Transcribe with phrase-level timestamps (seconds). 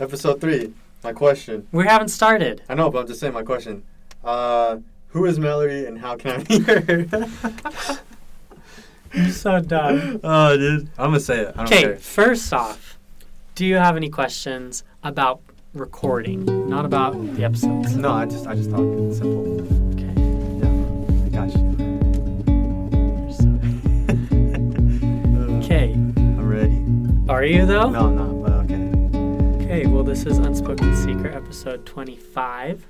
[0.00, 0.72] Episode three.
[1.02, 1.66] My question.
[1.72, 2.62] We haven't started.
[2.68, 3.82] I know, but I'm just saying my question.
[4.24, 4.78] Uh,
[5.08, 6.80] who is Mallory and how can I be her?
[9.14, 10.20] You're so dumb.
[10.24, 10.88] oh, dude.
[10.98, 11.56] I'm gonna say it.
[11.58, 12.98] Okay, first off,
[13.54, 15.40] do you have any questions about
[15.72, 17.94] recording, not about the episodes?
[17.96, 18.80] No, I just I just talk
[19.14, 19.60] simple.
[19.92, 20.12] Okay.
[20.58, 20.68] Yeah,
[21.26, 21.62] I got you.
[23.22, 23.60] you're so-
[25.64, 25.92] Okay.
[25.92, 26.82] I'm ready.
[27.30, 27.90] Are you though?
[27.90, 28.28] No, I'm not.
[28.28, 28.33] But
[29.74, 29.86] okay.
[29.86, 32.86] Well, this is Unspoken Secret, episode 25.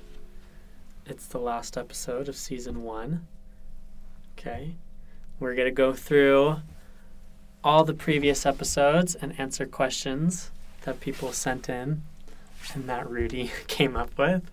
[1.07, 3.25] It's the last episode of season one.
[4.37, 4.75] Okay,
[5.39, 6.57] we're going to go through
[7.63, 10.51] all the previous episodes and answer questions
[10.83, 12.03] that people sent in
[12.75, 14.51] and that Rudy came up with.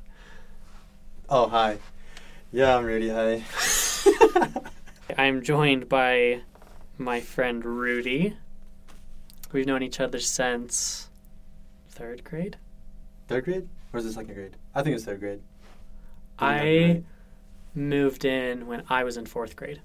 [1.28, 1.76] Oh, hi.
[2.50, 3.10] Yeah, I'm Rudy.
[3.10, 3.44] Hi.
[5.18, 6.40] I'm joined by
[6.96, 8.38] my friend Rudy.
[9.52, 11.10] We've known each other since
[12.02, 12.56] third grade.
[13.28, 14.56] Third grade or is it second grade?
[14.74, 15.40] I think it's third grade.
[16.36, 17.04] I
[17.76, 19.80] moved in when I was in fourth grade,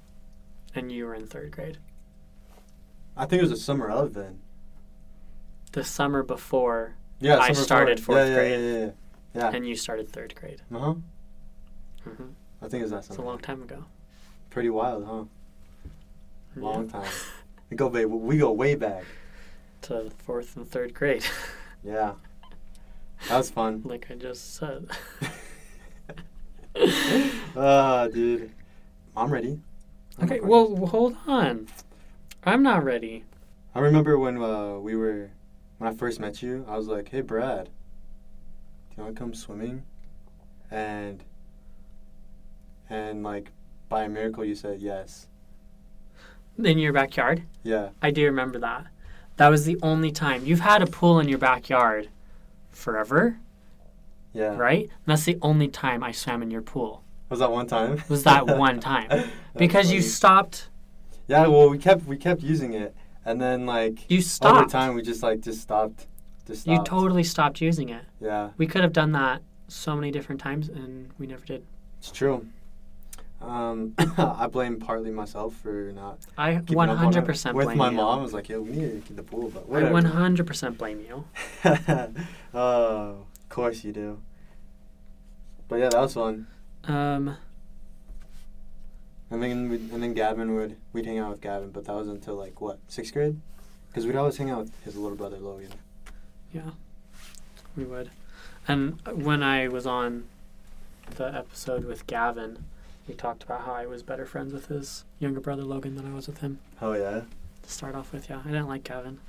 [0.73, 1.77] and you were in third grade.
[3.15, 4.39] I think it was the summer of then.
[5.73, 8.15] The summer before, Yeah, I started before.
[8.15, 8.51] fourth yeah, grade.
[8.51, 8.91] Yeah, yeah, yeah.
[9.51, 9.55] yeah.
[9.55, 10.63] and you started third grade.
[10.73, 10.93] Uh huh.
[12.03, 12.23] hmm
[12.63, 13.13] I think it was that summer.
[13.13, 13.85] It's a long time ago.
[14.49, 15.23] Pretty wild, huh?
[16.55, 16.91] Long Yeah.
[17.01, 17.11] time.
[17.69, 18.09] We go, babe.
[18.09, 19.03] We go way back.
[19.83, 21.23] To fourth and third grade,
[21.83, 22.13] Yeah.
[23.29, 23.81] That was fun.
[23.83, 24.89] like I just said.
[27.55, 28.51] Ah, dude.
[29.15, 29.59] I'm ready.
[30.17, 31.67] I have Okay, well, hold on.
[32.43, 33.25] I'm not ready.
[33.73, 35.31] I remember when uh, we were,
[35.77, 37.71] when I first met you, I was like, hey, Brad, do
[38.97, 39.83] you want to come swimming?
[40.69, 41.23] And,
[42.89, 43.51] and like,
[43.89, 45.27] by a miracle, you said yes.
[46.57, 47.43] In your backyard?
[47.63, 47.89] Yeah.
[48.01, 48.87] I do remember that.
[49.37, 50.45] That was the only time.
[50.45, 52.09] You've had a pool in your backyard
[52.71, 53.37] forever,
[54.33, 54.55] Yeah.
[54.57, 54.83] right?
[54.83, 57.03] And that's the only time I swam in your pool.
[57.29, 58.01] Was that one time?
[58.09, 59.29] Was that one time.
[59.55, 60.69] Because you stopped
[61.27, 62.95] Yeah, well, we kept we kept using it,
[63.25, 64.71] and then like you stopped over stopped.
[64.71, 66.07] time, we just like just stopped.
[66.45, 68.05] Just You totally stopped using it.
[68.21, 71.65] Yeah, We could have done that so many different times and we never did.
[71.99, 72.47] it's true.
[73.39, 77.15] Um, I blame partly myself for not I keeping up on it.
[77.25, 77.97] 100% with blame my you.
[77.97, 78.19] mom.
[78.19, 79.95] I was like, "Yo, we need to keep the pool," but whatever.
[79.95, 81.25] I 100% blame you.
[82.53, 84.19] oh, of course you do.
[85.67, 86.47] But yeah, that was fun.
[86.85, 87.37] Um,
[89.29, 92.07] And then we, and then Gavin would we'd hang out with Gavin, but that was
[92.07, 93.39] until like what sixth grade,
[93.89, 95.71] because we'd always hang out with his little brother Logan.
[96.53, 96.71] yeah,
[97.75, 98.09] we would.
[98.67, 100.25] And when I was on
[101.15, 102.65] the episode with Gavin,
[103.07, 106.13] we talked about how I was better friends with his younger brother Logan than I
[106.13, 106.59] was with him.
[106.81, 107.21] Oh yeah,
[107.63, 109.19] To start off with, yeah, I didn't like Gavin.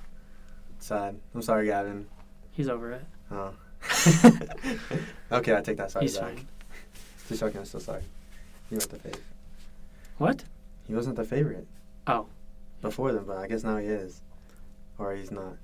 [0.79, 1.19] sad.
[1.35, 2.07] I'm sorry, Gavin.
[2.53, 3.05] He's over it.
[3.31, 3.53] Oh.
[5.33, 6.35] okay, I take that sorry He's back.
[6.35, 6.47] fine.
[7.29, 8.03] Just joking, I'm still sorry.
[8.69, 9.23] He wasn't the favorite.
[10.19, 10.45] What?
[10.87, 11.67] He wasn't the favorite.
[12.07, 12.27] Oh.
[12.83, 14.23] Before them, but I guess now he is.
[14.99, 15.57] Or he's not.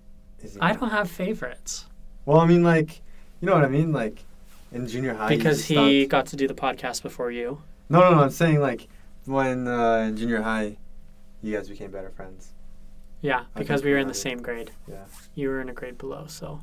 [0.43, 0.81] Is he I not?
[0.81, 1.87] don't have favorites
[2.27, 3.01] Well, I mean, like,
[3.41, 3.93] you know what I mean?
[3.93, 4.23] Like,
[4.73, 5.29] in junior high.
[5.29, 7.63] because he got to do the podcast before you.
[7.89, 8.23] No, no, no.
[8.23, 8.89] I'm saying, like,
[9.27, 10.77] when uh, in junior high,
[11.43, 12.53] you guys became better friends.
[13.21, 14.71] Yeah, because we were in the same grade.
[14.87, 15.05] Yeah.
[15.35, 16.61] You were in a grade below, so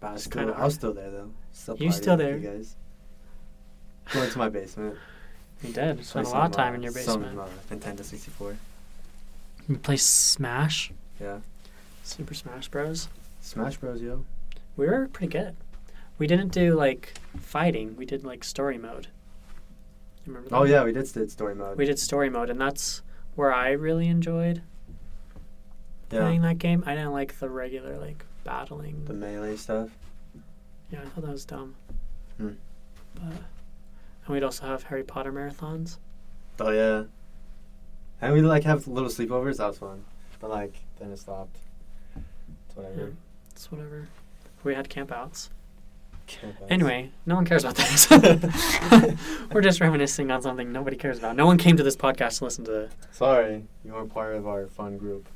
[0.00, 1.30] But I was still, I was still there, though.
[1.52, 2.36] Still You still there.
[2.38, 2.76] You guys.
[4.12, 4.96] Going to my basement.
[5.62, 6.04] you did.
[6.04, 7.38] Spent a lot of time in your some, basement.
[7.38, 8.56] uh, Nintendo 64.
[9.68, 11.40] We play Smash, Yeah.
[12.02, 13.08] Super Smash Bros.
[13.42, 14.24] Smash Bros, yo.
[14.78, 15.56] We were pretty good.
[16.18, 17.96] We didn't do like fighting.
[17.96, 19.08] We did like story mode.
[20.28, 20.48] Remember?
[20.52, 21.76] Oh, yeah, we did did story mode.
[21.76, 23.02] We did story mode, and that's
[23.34, 24.62] where I really enjoyed
[26.10, 26.20] yeah.
[26.20, 26.84] playing that game.
[26.86, 29.04] I didn't like the regular like battling.
[29.06, 29.90] The melee stuff.
[30.90, 31.74] yeah, I thought that was dumb.
[32.36, 32.52] Hmm.
[33.14, 33.34] But
[34.28, 35.96] and we'd also have Harry Potter marathons.
[36.60, 37.04] Oh, yeah.
[38.20, 39.56] And we'd, like, have little sleepovers.
[39.56, 40.04] That was fun.
[40.38, 41.56] But, like, then it stopped.
[42.14, 43.00] It's whatever.
[43.00, 43.06] Yeah,
[43.50, 44.08] it's whatever.
[44.64, 45.48] We had campouts.
[46.68, 48.10] Anyway, no one cares about this.
[49.52, 51.36] We're just reminiscing on something nobody cares about.
[51.36, 52.88] No one came to this podcast to listen to.
[53.10, 55.28] Sorry, you weren't part of our fun group.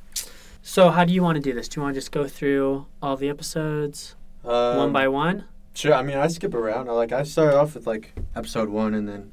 [0.62, 1.68] So, how do you want to do this?
[1.68, 5.44] Do you want to just go through all the episodes Um, one by one?
[5.74, 5.94] Sure.
[5.94, 6.88] I mean, I skip around.
[6.88, 9.32] I like I started off with like episode one, and then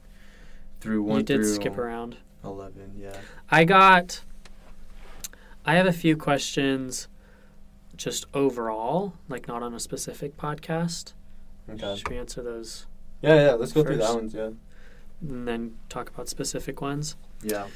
[0.79, 2.17] through one You did skip around.
[2.43, 2.93] eleven.
[2.97, 3.15] Yeah.
[3.51, 4.21] I got.
[5.65, 7.07] I have a few questions,
[7.95, 11.13] just overall, like not on a specific podcast.
[11.73, 11.95] Okay.
[11.97, 12.85] Should we answer those
[13.21, 13.51] Yeah, yeah.
[13.53, 14.33] Let's go through that ones.
[14.33, 14.49] Yeah.
[15.21, 17.15] and then talk about specific ones?
[17.43, 17.67] Yeah.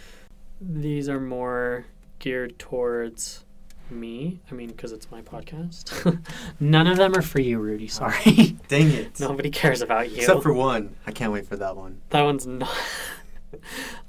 [0.61, 1.85] These are more
[2.19, 3.43] geared towards
[3.89, 4.39] me.
[4.49, 6.21] I mean, because it's my podcast.
[6.59, 7.87] None of them are for you, Rudy.
[7.87, 8.55] Sorry.
[8.67, 9.19] Dang it.
[9.19, 10.17] Nobody cares about you.
[10.17, 10.95] Except for one.
[11.05, 12.01] I can't wait for that one.
[12.09, 12.69] that one's not.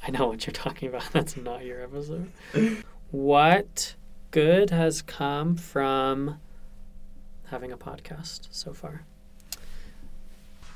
[0.06, 1.10] I know what you're talking about.
[1.12, 2.30] That's not your episode.
[3.10, 3.94] what
[4.30, 6.38] good has come from
[7.48, 9.04] having a podcast so far?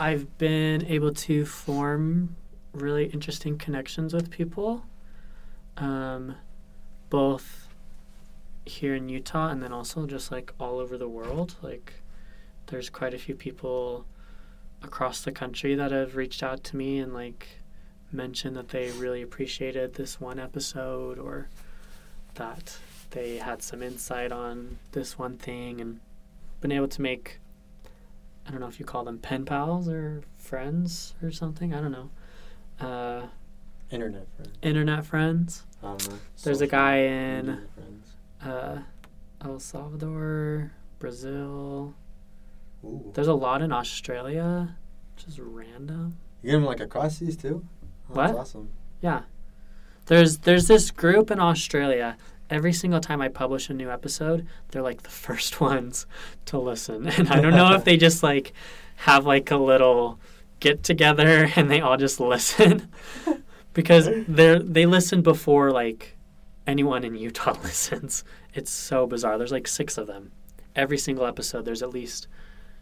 [0.00, 2.36] I've been able to form
[2.72, 4.84] really interesting connections with people,
[5.76, 6.36] um,
[7.10, 7.68] both
[8.64, 11.56] here in Utah and then also just like all over the world.
[11.62, 11.94] Like,
[12.66, 14.06] there's quite a few people
[14.82, 17.48] across the country that have reached out to me and like
[18.12, 21.48] mentioned that they really appreciated this one episode or
[22.34, 22.78] that
[23.10, 26.00] they had some insight on this one thing and
[26.60, 27.40] been able to make
[28.48, 31.74] I don't know if you call them pen pals or friends or something.
[31.74, 32.10] I don't know.
[32.80, 33.26] Uh,
[33.90, 34.52] Internet friends.
[34.62, 35.62] internet friends.
[35.82, 36.18] I don't know.
[36.42, 37.60] There's a guy in
[38.42, 38.78] uh,
[39.42, 41.94] El Salvador, Brazil.
[42.84, 43.10] Ooh.
[43.14, 44.76] There's a lot in Australia,
[45.16, 46.16] just random.
[46.42, 47.64] You get them like across these too?
[48.10, 48.26] Oh, What?
[48.28, 48.70] That's awesome.
[49.02, 49.22] Yeah.
[50.06, 52.16] There's there's this group in Australia.
[52.50, 56.06] Every single time I publish a new episode, they're like the first ones
[56.46, 57.08] to listen.
[57.08, 58.52] And I don't know if they just like
[58.96, 60.18] have like a little
[60.60, 62.88] get together and they all just listen
[63.72, 66.16] because they're they listen before like
[66.66, 68.24] anyone in Utah listens.
[68.54, 69.38] It's so bizarre.
[69.38, 70.32] There's like 6 of them.
[70.74, 72.26] Every single episode there's at least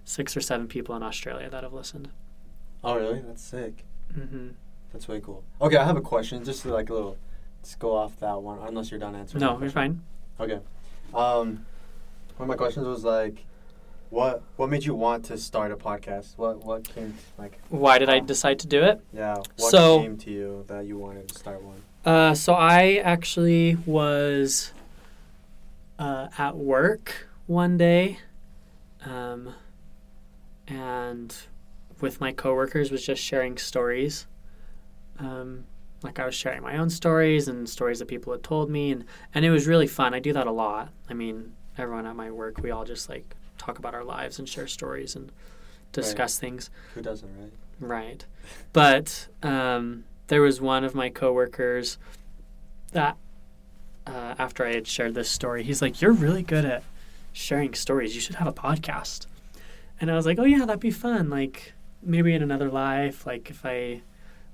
[0.04, 2.08] 6 or 7 people in Australia that have listened.
[2.84, 3.20] Oh, really?
[3.20, 3.84] That's sick.
[4.16, 4.54] Mhm.
[4.92, 5.42] That's way cool.
[5.60, 6.44] Okay, I have a question.
[6.44, 7.16] Just like a little,
[7.66, 8.60] just go off that one.
[8.66, 9.40] Unless you're done answering.
[9.40, 10.00] No, you're fine.
[10.38, 10.60] Okay.
[11.12, 11.66] Um,
[12.36, 13.44] one of my questions was like,
[14.10, 16.36] what what made you want to start a podcast?
[16.38, 19.00] What what came like Why did I decide to do it?
[19.12, 19.34] yeah?
[19.34, 21.82] What So- came to you that you wanted to start one?
[22.04, 24.72] Uh, so I actually was
[25.98, 28.18] uh, at work one day,
[29.04, 29.54] um,
[30.68, 31.34] and
[32.00, 34.28] with my coworkers was just sharing stories.
[35.18, 35.64] Um,
[36.02, 39.04] like I was sharing my own stories and stories that people had told me, and
[39.34, 40.14] and it was really fun.
[40.14, 40.90] I do that a lot.
[41.08, 44.48] I mean, everyone at my work, we all just like talk about our lives and
[44.48, 45.32] share stories and
[45.92, 46.70] discuss things.
[46.94, 47.52] Who doesn't, right?
[47.78, 48.26] Right.
[48.72, 51.98] But um, there was one of my coworkers
[52.92, 53.16] that,
[54.06, 56.82] uh, after I had shared this story, he's like, You're really good at
[57.32, 58.14] sharing stories.
[58.14, 59.26] You should have a podcast.
[60.00, 61.30] And I was like, Oh, yeah, that'd be fun.
[61.30, 64.02] Like, maybe in another life, like, if I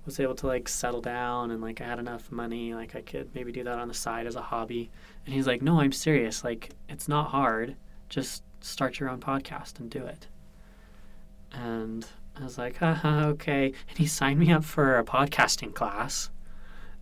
[0.05, 3.35] was able to, like, settle down and, like, I had enough money, like, I could
[3.35, 4.91] maybe do that on the side as a hobby.
[5.27, 6.45] And he's like, No, I'm serious.
[6.45, 7.77] Like, it's not hard.
[8.09, 10.29] Just start your own podcast and do it.
[11.53, 12.07] And
[12.39, 13.73] I was like, haha, okay.
[13.89, 16.31] And he signed me up for a podcasting class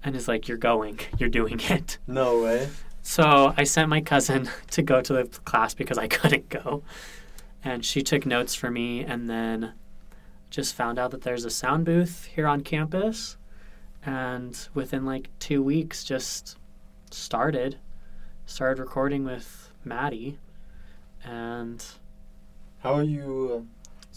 [0.03, 1.99] and is like, You're going, you're doing it.
[2.06, 2.69] No way.
[3.03, 6.82] So I sent my cousin to go to the class because I couldn't go.
[7.62, 9.75] And she took notes for me and then
[10.50, 13.37] just found out that there's a sound booth here on campus.
[14.05, 16.56] And within like two weeks, just
[17.11, 17.79] started,
[18.47, 20.38] started recording with Maddie.
[21.25, 21.85] And
[22.81, 23.67] How are you?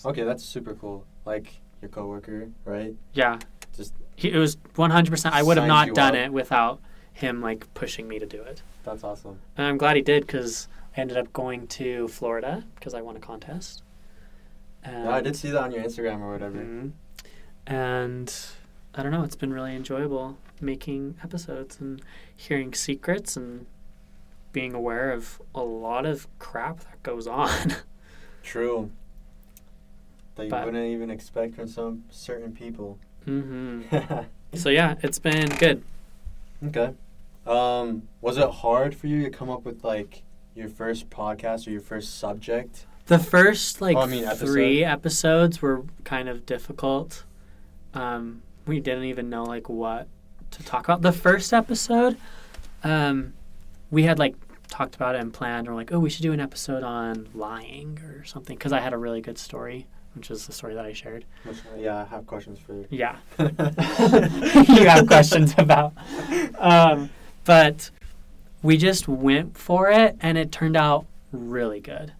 [0.05, 1.05] Uh, okay, that's super cool.
[1.25, 2.95] Like your coworker, right?
[3.13, 3.39] Yeah.
[3.75, 5.31] Just- he, it was 100%.
[5.31, 6.27] I would have not done up.
[6.27, 6.79] it without
[7.13, 8.61] him like pushing me to do it.
[8.83, 9.39] That's awesome.
[9.57, 13.15] And I'm glad he did because I ended up going to Florida because I won
[13.15, 13.83] a contest.
[14.83, 16.57] And, Yeah, I did see that on your Instagram or whatever.
[16.59, 16.91] Mhm.
[17.67, 18.35] And
[18.95, 22.01] I don't know, it's been really enjoyable making episodes and
[22.35, 23.65] hearing secrets and
[24.51, 27.49] being aware of a lot of crap that goes on.
[28.43, 28.91] True.
[30.35, 32.99] That you But- wouldn't even expect from some certain people.
[33.25, 34.19] Mm-hmm.
[34.55, 35.83] So yeah, it's been good.
[36.63, 36.93] Okay.
[37.47, 40.21] Um, was it hard for you to come up with like
[40.53, 42.85] your first podcast or your first subject?
[43.07, 44.45] The first like Oh, I mean, episode?
[44.45, 47.23] three episodes were kind of difficult.
[47.93, 50.07] Um, we didn't even know like what
[50.51, 51.01] to talk about.
[51.01, 52.17] The first episode,
[52.83, 53.33] um,
[53.91, 54.35] we had like
[54.69, 55.67] talked about it and planned.
[55.67, 58.93] We're like, oh, we should do an episode on lying or something because I had
[58.93, 61.25] a really good story, which is the story that I shared.
[61.43, 62.87] Which, yeah, I have questions for you.
[62.89, 65.93] Yeah, you have questions about.
[66.57, 67.09] Um,
[67.43, 67.91] but
[68.63, 72.13] we just went for it, and it turned out really good.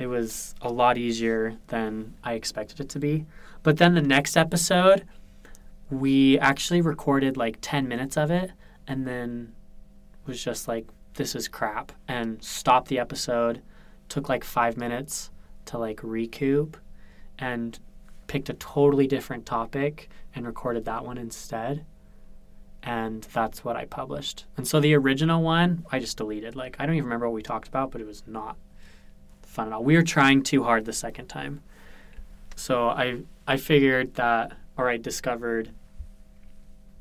[0.00, 3.26] It was a lot easier than I expected it to be.
[3.62, 5.06] But then the next episode,
[5.90, 8.50] we actually recorded like 10 minutes of it
[8.88, 9.52] and then
[10.26, 13.60] was just like, this is crap, and stopped the episode.
[14.08, 15.30] Took like five minutes
[15.66, 16.76] to like recoup
[17.38, 17.78] and
[18.26, 21.84] picked a totally different topic and recorded that one instead.
[22.82, 24.46] and that's what I published.
[24.56, 26.56] And so the original one, I just deleted.
[26.56, 28.56] Like I don't even remember what we talked about, but it was not
[29.50, 29.82] fun at all.
[29.82, 31.60] We were trying too hard the second time.
[32.54, 35.72] So I I figured that or I discovered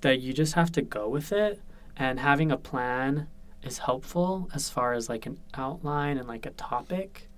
[0.01, 1.61] that you just have to go with it
[1.95, 3.27] and having a plan
[3.61, 7.29] is helpful as far as like an outline and like a topic.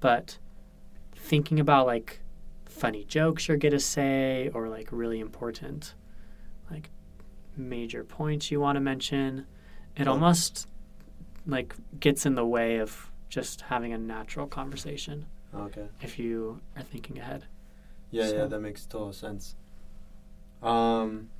[0.00, 0.38] But
[1.14, 2.20] thinking about like
[2.64, 5.94] funny jokes you're going to say or like really important
[6.70, 6.88] like
[7.54, 9.46] major points you want to mention
[9.94, 10.66] it almost
[11.46, 15.24] like gets in the way of just having a natural conversation
[15.54, 15.86] Okay.
[16.02, 17.44] if you are thinking ahead
[18.10, 19.54] Yeah, So- yeah, that makes total sense.
[20.62, 21.30] Um,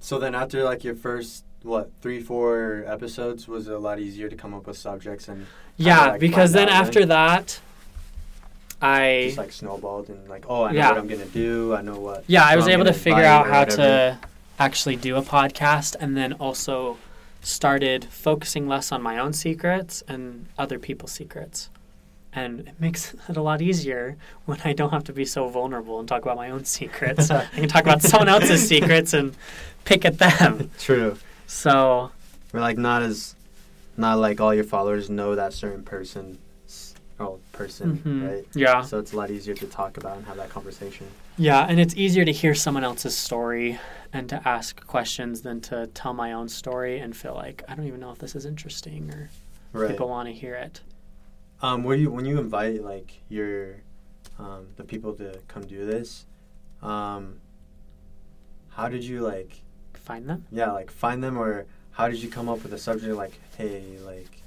[0.00, 4.28] so then after like your first what three four episodes was it a lot easier
[4.28, 5.46] to come up with subjects and
[5.76, 7.60] yeah like, because then after that
[8.80, 10.88] i just like snowballed and like oh I know Yeah.
[10.88, 13.64] what I'm gonna do I know what Yeah, I was able to figure out how
[13.78, 14.18] to
[14.58, 16.96] actually do a podcast and then also
[17.40, 21.70] started focusing less on my own secrets and other people's secrets.
[22.32, 25.98] And it makes it a lot easier when I don't have to be so vulnerable
[25.98, 27.30] and talk about my own secrets.
[27.30, 29.36] I can talk about someone else's secrets and
[29.84, 30.70] pick at them.
[30.78, 31.16] True.
[31.46, 32.12] So,
[32.52, 33.34] We're like not as
[33.96, 36.38] not like all your followers know that certain person
[37.20, 38.80] oh person mhm, right yeah.
[38.82, 41.94] so it's a lot easier to talk about and have that conversation Yeah, and it's
[41.96, 43.78] easier to hear someone else's story
[44.12, 47.86] and to ask questions than to tell my own story and feel like I don't
[47.86, 49.30] even know if this is interesting or
[49.72, 50.80] right people want to hear it.
[51.62, 53.76] Um, when you when you invite like your
[54.38, 56.24] um, the people to come do this,
[56.82, 57.40] um,
[58.70, 59.60] how did you like
[59.94, 60.46] Find them.
[60.50, 63.84] yeah like find them or how did you come up with a subject like hey
[64.06, 64.42] like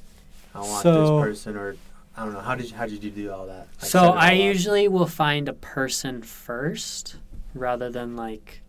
[0.55, 1.75] I want So- this person or
[2.15, 3.67] I don't know how did you how did you do all that?
[3.81, 4.39] Like, so set it all I up?
[4.39, 7.17] usually will find a person first
[7.53, 8.61] rather than like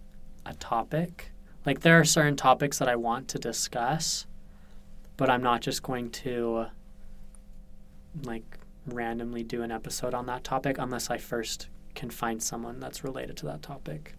[0.47, 1.31] a topic.
[1.67, 4.27] Like there are certain topics that I want to discuss,
[5.17, 6.67] but I'm not just going to
[8.23, 13.05] like randomly do an episode on that topic unless I first can find someone that's
[13.05, 14.15] related to that topic.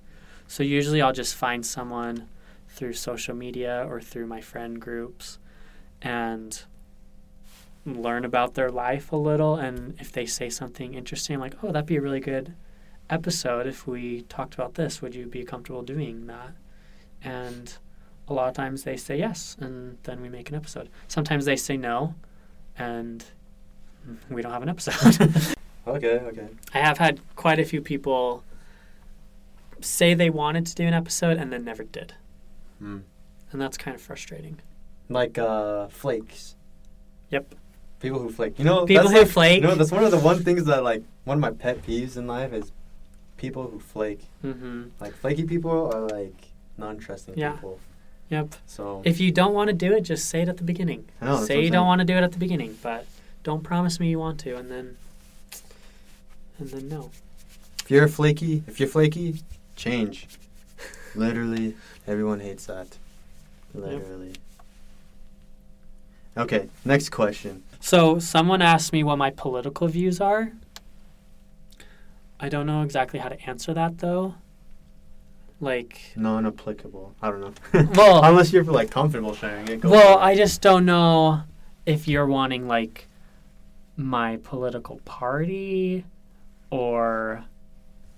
[0.48, 2.30] So usually I'll just find someone
[2.70, 5.40] through social media or through my friend groups
[6.02, 6.64] and
[7.86, 11.86] learn about their life a little and if they say something interesting like oh that'd
[11.86, 12.56] be a really good
[13.10, 15.02] episode if we talked about this.
[15.02, 16.54] Would you be comfortable doing that?
[17.22, 17.74] And
[18.28, 20.90] a lot of times they say yes and then we make an episode.
[21.08, 22.16] Sometimes they say no
[22.78, 23.24] and
[24.30, 25.32] we don't have an episode.
[25.88, 26.48] Okay okay.
[26.74, 28.44] I have had quite a few people
[29.82, 32.16] say they wanted to do an episode and then never did.
[32.80, 33.02] Hmm.
[33.52, 34.60] and that's kind of frustrating.
[35.10, 36.56] Like uh, flakes.
[37.30, 37.54] Yep.
[38.00, 40.12] People who flake you know people that's who like, flake you know that's one of
[40.12, 42.72] the one things that like one of my pet peeves in life is
[43.38, 46.36] people who flake hmm like flaky people are like
[46.78, 47.54] non-trusting Yeah.
[47.54, 47.80] people
[48.30, 51.08] yep so If you don't want to do it, just say it at the beginning.
[51.22, 53.06] Know, say you don't want to do it at the beginning, but
[53.44, 54.98] don't promise me you want to, and then
[56.60, 57.12] and then no.
[57.84, 59.42] If you're flaky, if you're flaky,
[59.76, 60.28] change.
[61.16, 61.76] Literally,
[62.08, 62.88] everyone hates that.
[63.74, 64.34] Literally.
[66.38, 67.64] Okay, next question.
[67.86, 70.52] So someone asked me what my political views are.
[72.40, 74.34] I don't know exactly how to answer that though.
[75.62, 77.14] Like, Non-applicable.
[77.22, 77.54] I don't know.
[77.96, 79.82] well, Unless you're like comfortable sharing it.
[79.82, 80.18] go well.
[80.18, 81.44] I just don't know
[81.86, 83.08] if you're wanting like
[83.96, 86.06] my political party
[86.72, 87.46] or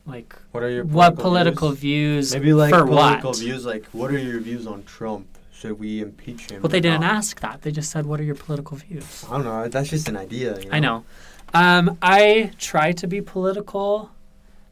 [0.05, 2.31] like What are your what political views?
[2.31, 3.39] views Maybe like for political what?
[3.39, 3.65] views.
[3.65, 5.36] Like, what are your views on Trump?
[5.59, 6.61] Should we impeach him?
[6.61, 7.15] Well, they didn't not?
[7.15, 7.63] ask that.
[7.63, 9.67] They just said, "What are your political views?" I don't know.
[9.67, 10.59] That's just an idea.
[10.59, 10.75] You know?
[10.75, 11.05] I know.
[11.53, 14.11] Um, I try to be political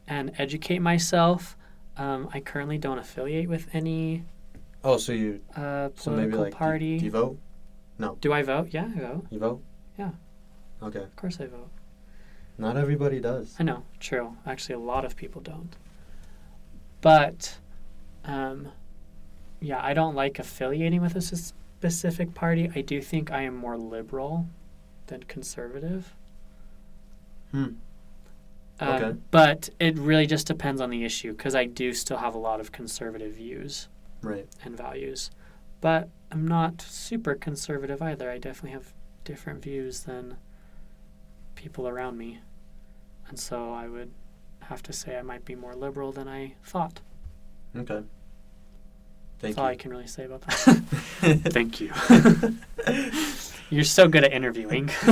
[0.06, 1.56] and educate myself.
[1.96, 4.24] Um, I currently don't affiliate with any
[4.84, 6.98] Oh, so you uh, so political maybe like do- party.
[6.98, 7.38] Do, you vote?
[7.98, 8.16] No.
[8.20, 8.68] Do I vote?
[8.70, 9.26] Yeah, I vote.
[9.30, 9.62] You vote?
[9.98, 10.10] Yeah.
[10.80, 11.00] Okay.
[11.00, 11.70] Of course, I vote.
[12.58, 13.56] Not everybody does.
[13.58, 13.82] I know.
[13.98, 14.36] True.
[14.46, 15.74] Actually, a lot of people don't.
[17.00, 17.58] But,
[18.24, 18.68] um,
[19.60, 22.70] yeah, I don't like affiliating with a specific party.
[22.74, 24.46] I do think I am more liberal
[25.06, 26.14] than conservative.
[27.50, 27.56] Hmm.
[28.78, 29.18] Um, Okay.
[29.30, 32.60] But it really just depends on the issue because I do still have a lot
[32.60, 33.88] of conservative views
[34.22, 34.46] Right.
[34.64, 35.30] and values.
[35.80, 38.30] But I'm not super conservative either.
[38.30, 38.92] I definitely have
[39.24, 40.36] different views than
[41.54, 42.40] people around me.
[43.28, 44.10] And so I would
[44.62, 47.00] have to say I might be more liberal than I thought.
[47.74, 48.02] Okay.
[49.38, 50.52] Thank That's all I can really say about that.
[51.50, 51.92] Thank you.
[53.70, 54.90] You're so good at interviewing.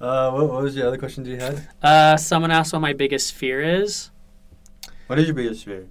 [0.00, 1.66] uh, what, what was the other question you had?
[1.82, 4.10] uh, someone asked what my biggest fear is.
[5.06, 5.86] What is your biggest fear?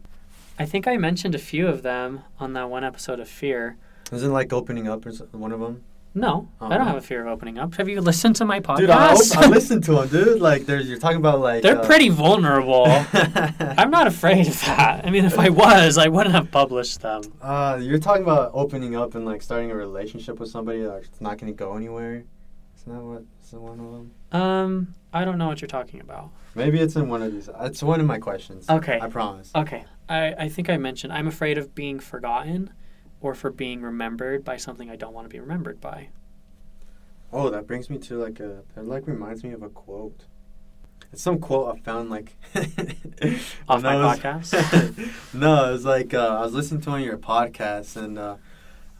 [0.57, 3.77] I think I mentioned a few of them on that one episode of Fear.
[4.11, 5.83] Isn't like opening up is one of them?
[6.13, 7.75] No, I don't have a fear of opening up.
[7.75, 8.77] Have you listened to my podcast?
[8.79, 10.41] Dude, I, op- I listened to them, dude.
[10.41, 12.83] Like, there's you're talking about like They're uh, pretty vulnerable.
[13.13, 15.05] I'm not afraid of that.
[15.05, 17.21] I mean, if I was, I wouldn't have published them.
[17.41, 21.37] Uh, you're talking about opening up and like starting a relationship with somebody that's not
[21.37, 22.25] going to go anywhere.
[22.77, 23.23] Isn't that what?
[23.41, 24.41] Is that one of them?
[24.41, 26.29] Um, I don't know what you're talking about.
[26.55, 27.49] Maybe it's in one of these.
[27.61, 28.69] It's one of my questions.
[28.69, 28.99] Okay.
[29.01, 29.51] I promise.
[29.55, 29.85] Okay.
[30.09, 32.73] I, I think I mentioned I'm afraid of being forgotten
[33.21, 36.09] or for being remembered by something I don't want to be remembered by.
[37.31, 38.63] Oh, that brings me to like a.
[38.75, 40.25] That like reminds me of a quote.
[41.13, 42.35] It's some quote I found like.
[43.69, 45.33] Off my was- podcast?
[45.33, 48.35] no, it was like uh, I was listening to one of your podcasts, and uh,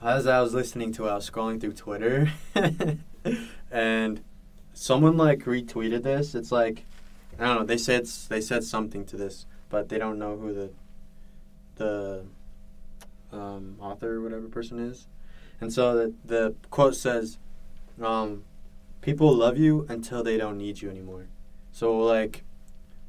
[0.02, 2.32] as I was listening to it, I was scrolling through Twitter,
[3.72, 4.22] and
[4.74, 6.36] someone like retweeted this.
[6.36, 6.86] It's like
[7.40, 7.66] I don't know.
[7.66, 10.70] They said they said something to this, but they don't know who the
[11.76, 12.26] the
[13.32, 15.08] um, author or whatever person is.
[15.60, 17.38] And so the the quote says,
[18.02, 18.44] um,
[19.02, 21.28] "People love you until they don't need you anymore."
[21.72, 22.44] So like,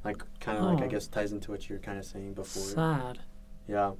[0.05, 0.88] like kind of like I Oh.
[0.88, 2.62] guess ties into what you were kind of saying before.
[2.62, 3.21] Sad.
[3.67, 3.93] Yeah.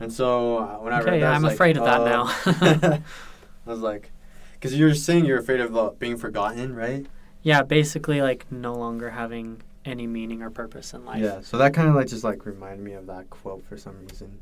[0.00, 2.04] And so uh, when I read that, I I'm like, afraid of that oh.
[2.04, 2.98] now.
[3.66, 4.10] I was like,
[4.54, 7.06] because you were saying you're afraid of uh, being forgotten, right?
[7.42, 11.22] Yeah, basically, like no longer having any meaning or purpose in life.
[11.22, 11.40] Yeah.
[11.42, 14.40] So that kind of like just like reminded me of that quote for some reason.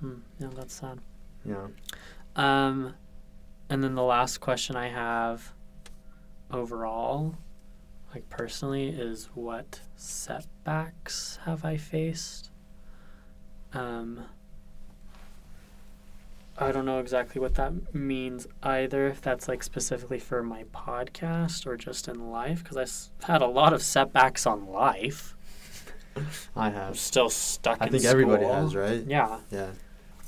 [0.00, 0.98] Hmm, yeah, that's sad.
[1.44, 1.66] Yeah.
[2.34, 2.94] Um,
[3.70, 5.52] and then the last question I have
[6.50, 7.36] overall,
[8.14, 12.50] like personally, is what setbacks have I faced?
[13.72, 14.24] Um,
[16.58, 21.66] I don't know exactly what that means either, if that's like specifically for my podcast
[21.66, 25.36] or just in life, because I've had a lot of setbacks on life.
[26.56, 26.98] I I'm have.
[26.98, 29.04] still stuck I in think everybody has, right?
[29.06, 29.40] Yeah.
[29.50, 29.70] Yeah.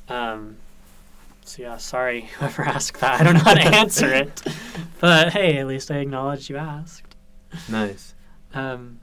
[0.08, 0.56] Um,
[1.44, 3.20] so yeah, sorry whoever asked that.
[3.20, 4.42] I don't know how to answer it,
[5.00, 7.14] but hey, at least I acknowledged you asked.
[7.68, 8.14] Nice.
[8.54, 9.00] Um,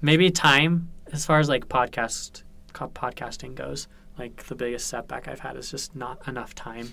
[0.00, 3.88] maybe time as far as like podcast co- podcasting goes.
[4.18, 6.92] Like the biggest setback I've had is just not enough time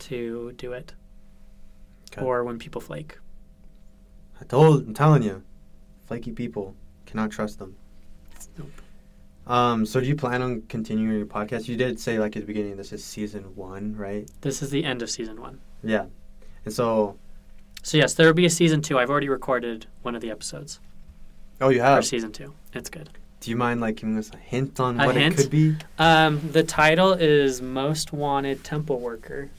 [0.00, 0.94] to do it,
[2.12, 2.24] Okay.
[2.24, 3.18] or when people flake.
[4.40, 4.86] I told.
[4.86, 5.42] I'm telling you,
[6.06, 6.74] flaky people
[7.06, 7.76] cannot trust them.
[9.46, 9.84] Um.
[9.84, 11.68] So do you plan on continuing your podcast?
[11.68, 14.28] You did say like at the beginning, this is season one, right?
[14.40, 15.60] This is the end of season one.
[15.82, 16.06] Yeah.
[16.64, 17.18] And so,
[17.82, 18.98] So yes, there will be a season two.
[18.98, 20.80] I've already recorded one of the episodes
[21.60, 22.06] oh, you for have.
[22.06, 22.54] season two.
[22.72, 23.10] It's good.
[23.40, 25.34] Do you mind like giving us a hint on A what hint?
[25.34, 25.76] it could be?
[25.98, 29.50] Um, the title is Most Wanted Temple Worker.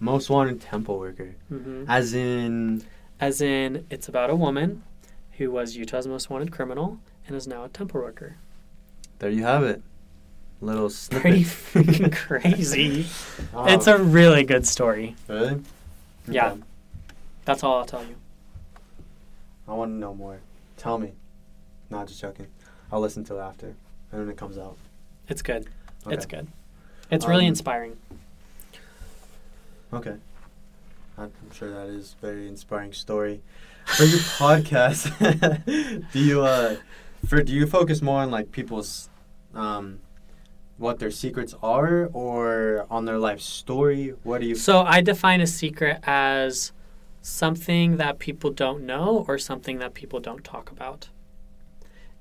[0.00, 2.82] Most wanted temple worker, hmm as in.
[3.20, 4.82] As in, it's about a woman
[5.32, 8.36] who was Utah's most wanted criminal and is now a temple worker.
[9.22, 9.80] There you have it.
[10.60, 11.22] Little snippet.
[11.22, 13.06] Pretty freaking crazy.
[13.54, 15.14] Oh, It's a really good story.
[15.28, 15.62] really.
[16.26, 16.50] Yeah.
[16.50, 16.60] Okay.
[17.44, 18.16] That's all I'll tell you.
[19.68, 20.40] I want to know more.
[20.76, 21.12] Tell me.
[21.88, 22.48] Not just joking.
[22.90, 23.76] I'll listen to it after,
[24.10, 24.76] and when it comes out.
[25.28, 25.68] It's good.
[26.08, 26.48] It's good.
[27.08, 27.96] It's really Um, inspiring.
[29.92, 30.16] Okay.
[31.16, 33.40] I'm sure that is a very inspiring story.
[33.86, 35.12] For your podcast,
[36.12, 36.74] do you uh,
[37.28, 39.08] for do you focus more on like people's
[39.54, 40.00] um,
[40.78, 44.14] what their secrets are, or on their life story?
[44.22, 44.54] What do you?
[44.54, 46.72] So I define a secret as
[47.20, 51.08] something that people don't know or something that people don't talk about.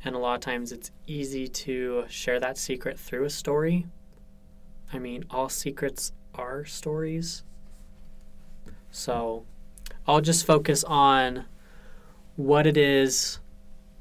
[0.04, 3.88] And a lot of times it's easy to share that secret through a story.
[4.94, 7.44] I mean, all secrets are stories.
[8.92, 9.46] So
[10.08, 11.46] I'll just focus on
[12.36, 13.40] what it is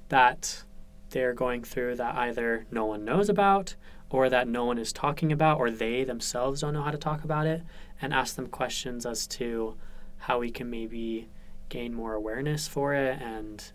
[0.09, 0.65] that
[1.11, 3.75] they're going through that either no one knows about
[4.11, 7.23] or that no one is talking about or they themselves don't know how to talk
[7.25, 7.63] about it
[8.03, 9.77] and ask them questions as to
[10.19, 11.29] how we can maybe
[11.69, 13.73] gain more awareness for it and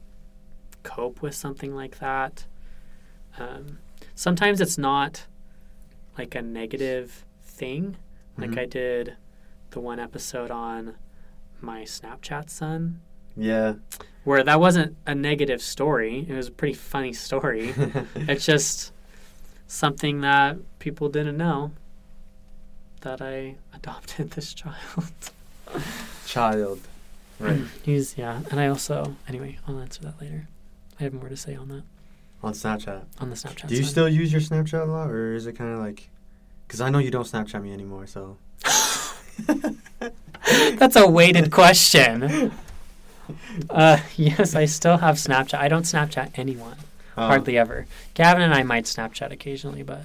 [0.83, 2.45] cope with something like that.
[3.37, 3.79] Um,
[4.13, 5.25] sometimes it's not
[6.17, 7.97] like a negative thing.
[8.37, 8.59] Like Mhm.
[8.59, 9.17] I did
[9.71, 10.95] the one episode on
[11.61, 13.01] my Snapchat son,
[13.37, 13.75] Yeah.
[14.25, 16.25] Where that wasn't a negative story.
[16.27, 17.73] It was a pretty funny story.
[18.15, 18.91] it's just
[19.67, 21.71] something that people didn't know
[23.01, 25.13] that I adopted this child.
[26.25, 26.81] Child.
[27.39, 27.61] Right.
[27.83, 30.47] He's yeah, and I also anyway, I'll answer that later.
[30.99, 31.83] I have more to say on that
[32.43, 33.03] on Snapchat.
[33.19, 33.67] on the Snapchat.
[33.67, 33.91] Do you side.
[33.91, 36.09] still use your Snapchat a lot, or is it kind of like?
[36.67, 38.37] Because I know you don't Snapchat me anymore, so.
[40.77, 42.51] That's a weighted question.
[43.69, 45.57] Uh, yes, I still have Snapchat.
[45.57, 46.77] I don't Snapchat anyone,
[47.17, 47.27] Oh.
[47.27, 47.87] hardly ever.
[48.13, 50.03] Gavin and I might Snapchat occasionally, but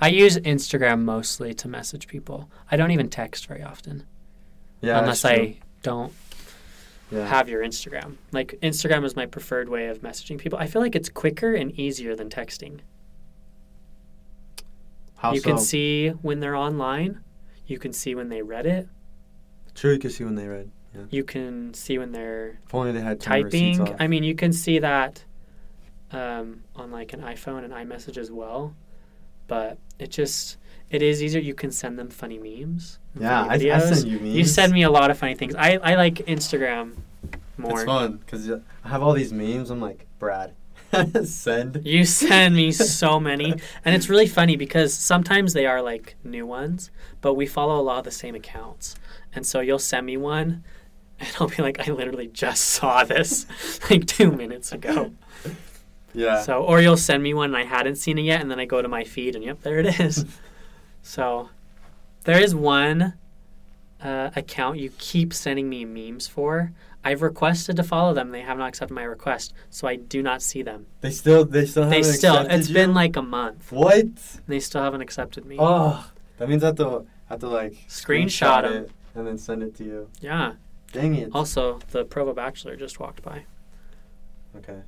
[0.00, 2.50] I use Instagram mostly to message people.
[2.70, 4.04] I don't even text very often
[4.80, 5.24] Yeah, unless.
[5.24, 6.12] I don't
[7.10, 7.26] yeah.
[7.26, 8.16] have your Instagram.
[8.32, 10.58] Like Instagram is my preferred way of messaging people.
[10.58, 12.80] I feel like it's quicker and easier than texting.
[15.16, 15.50] How you so?
[15.50, 17.20] can see when they're online.
[17.66, 18.88] You can see when they read it.
[19.74, 20.70] True, you can see when they read.
[21.10, 23.96] You can see when they're If only they had typing.
[24.00, 25.24] I mean, you can see that
[26.12, 28.74] um, on like an iPhone and iMessage as well.
[29.48, 30.56] But it just
[30.90, 31.40] it is easier.
[31.40, 32.98] You can send them funny memes.
[33.18, 33.94] yeah, I, funny I videos.
[33.94, 34.34] send you memes.
[34.34, 35.54] You send me a lot of funny things.
[35.54, 36.96] I, I like Instagram
[37.56, 37.80] more.
[37.80, 39.70] It's fun because I have all these memes.
[39.70, 40.54] I'm like, Brad,
[41.24, 41.84] send.
[41.84, 43.54] You send me so many,
[43.84, 47.82] and it's really funny because sometimes they are like new ones, but we follow a
[47.82, 48.96] lot of the same accounts,
[49.34, 50.64] and so you'll send me one,
[51.20, 53.46] and I'll be like, I literally just saw this
[53.90, 55.12] like two minutes ago.
[56.14, 56.42] Yeah.
[56.42, 58.64] So, or you'll send me one and I hadn't seen it yet, and then I
[58.64, 60.24] go to my feed and yep, there it is.
[61.02, 61.50] so,
[62.24, 63.14] there is one
[64.02, 66.72] uh, account you keep sending me memes for.
[67.04, 68.30] I've requested to follow them.
[68.32, 70.86] They have not accepted my request, so I do not see them.
[71.02, 72.34] they still, they still They haven't still.
[72.34, 72.74] accepted It's you?
[72.74, 73.70] been like a month.
[73.70, 74.06] what?
[74.48, 75.56] They still haven't accepted me.
[75.60, 79.62] Oh, that means I have to, I have to like Screenshot it and then send
[79.62, 80.08] it to you.
[80.20, 80.54] Yeah.
[80.92, 81.30] Dang it.
[81.32, 83.44] Also, the Provo Bachelor just walked by.
[84.56, 84.80] Okay.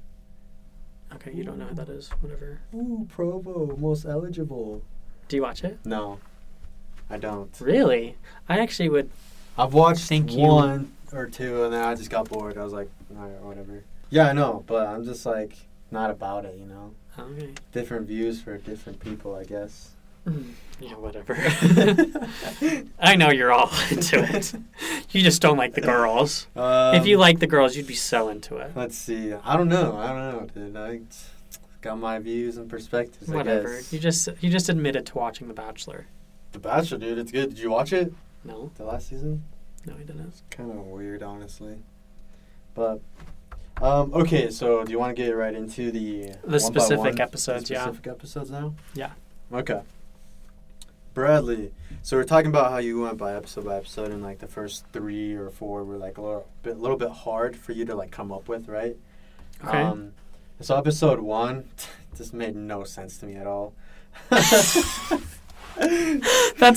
[1.14, 2.08] Okay, you don't know who that is.
[2.20, 2.60] Whatever.
[2.74, 4.82] Ooh, Provo, most eligible.
[5.28, 5.78] Do you watch it?
[5.84, 6.18] No,
[7.10, 7.50] I don't.
[7.60, 8.16] Really?
[8.48, 9.10] I actually would.
[9.56, 10.46] I've watched Thank you.
[10.46, 12.56] one or two, and then I just got bored.
[12.56, 13.82] I was like, alright, whatever.
[14.10, 15.56] Yeah, I know, but I'm just like
[15.90, 16.94] not about it, you know.
[17.18, 17.52] Okay.
[17.72, 19.90] Different views for different people, I guess.
[20.80, 21.36] Yeah, whatever.
[23.00, 24.52] I know you're all into it.
[25.10, 26.46] You just don't like the girls.
[26.54, 28.72] Um, if you like the girls, you'd be so into it.
[28.76, 29.32] let's see.
[29.32, 29.96] I don't know.
[29.96, 30.76] I don't know, dude.
[30.76, 31.00] I
[31.80, 33.30] got my views and perspectives.
[33.30, 33.74] I Whatever.
[33.76, 33.92] guess.
[33.92, 36.06] You just you just admitted to watching The Bachelor.
[36.52, 37.18] The Bachelor, dude.
[37.18, 37.50] It's good.
[37.50, 38.12] Did you watch it?
[38.44, 39.42] No, The last season?
[39.84, 40.20] no, I didn't.
[40.28, 41.76] It's kind of weird, honestly.
[42.74, 43.00] But
[43.82, 44.50] um, okay.
[44.50, 47.68] So do you want to get right into the The one by specific one- episodes,
[47.68, 47.82] the yeah.
[47.84, 48.74] specific episodes now?
[48.94, 49.10] Yeah.
[49.52, 49.80] Okay.
[51.18, 51.72] Bradley.
[52.02, 54.84] So we're talking about how you went by episode by episode, and like the first
[54.92, 58.12] three or four were like a little bit, little bit hard for you to like
[58.12, 58.96] come up with, right?
[59.64, 59.82] Okay.
[59.82, 60.12] Um,
[60.60, 61.64] so episode one
[62.16, 63.74] just made no sense to me at all.
[64.30, 65.10] That's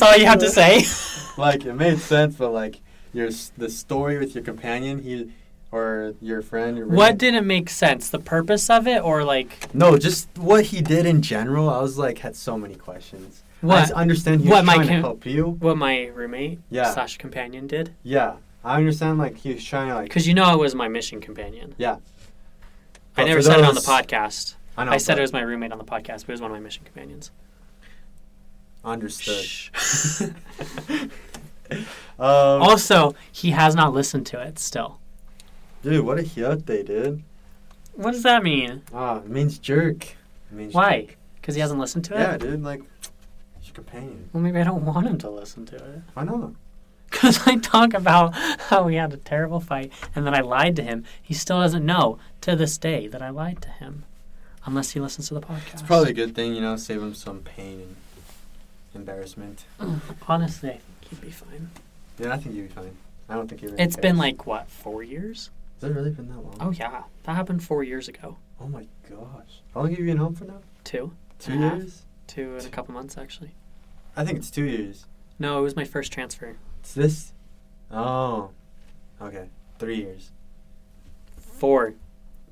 [0.02, 0.86] all you have to say.
[1.38, 2.82] like it made sense, but like
[3.14, 5.32] your s- the story with your companion, he
[5.72, 6.78] or your friend.
[6.78, 8.10] Your what didn't make sense?
[8.10, 11.70] The purpose of it, or like No, just what he did in general.
[11.70, 13.44] I was like had so many questions.
[13.64, 13.80] I what?
[13.82, 15.46] just understand he what was my trying to com- help you.
[15.60, 16.92] What my roommate Yeah.
[16.94, 17.94] slash companion did?
[18.04, 19.18] Yeah, I understand.
[19.20, 20.06] Like he was trying to like.
[20.06, 21.76] Because you know I was my mission companion.
[21.78, 21.98] Yeah.
[23.18, 24.56] I But never for said it on the those- podcast.
[24.78, 24.92] I know.
[24.92, 26.56] I said but it was my roommate on the podcast, but it was one of
[26.58, 27.32] my mission companions.
[28.84, 29.44] understood.
[29.44, 30.22] Shh.
[31.72, 31.82] um,
[32.20, 35.00] also, he has not listened to it still.
[35.84, 37.24] dude, what a hyote, dude.
[37.94, 38.82] What does that mean?
[38.94, 40.04] Ah, it means jerk.
[40.06, 40.16] It
[40.52, 41.08] means Why?
[41.36, 42.20] Because he hasn't listened to it?
[42.20, 42.64] Yeah, dude.
[42.64, 42.82] Like,
[43.62, 44.30] he's your companion.
[44.34, 46.02] Well, maybe I don't want him to listen to it.
[46.14, 46.52] Why not?
[47.10, 50.84] Because I talk about how we had a terrible fight and then I lied to
[50.84, 51.04] him.
[51.22, 54.06] He still doesn't know to this day that I lied to him.
[54.66, 55.74] Unless he listens to the podcast.
[55.74, 57.96] It's probably a good thing, you know, save him some pain and
[58.94, 59.66] embarrassment.
[60.28, 61.70] Honestly, I think he'd be fine.
[62.20, 62.96] Yeah, I think you'd be fine.
[63.28, 63.74] I don't think you're.
[63.78, 65.50] It's been like, what, four years?
[65.82, 66.58] Has it really been that long?
[66.60, 67.04] Oh, yeah.
[67.24, 68.38] That happened four years ago.
[68.60, 69.62] Oh my gosh.
[69.74, 70.60] How long have you been home for now?
[70.84, 71.14] Two.
[71.40, 71.78] Two and a half.
[71.80, 72.04] years?
[72.32, 73.52] Two and a couple months, actually.
[74.16, 75.06] I think it's two years.
[75.38, 76.56] No, it was my first transfer.
[76.80, 77.34] It's this.
[77.92, 78.52] Oh.
[79.22, 79.50] Okay.
[79.80, 80.32] Three years.
[81.38, 81.96] Four.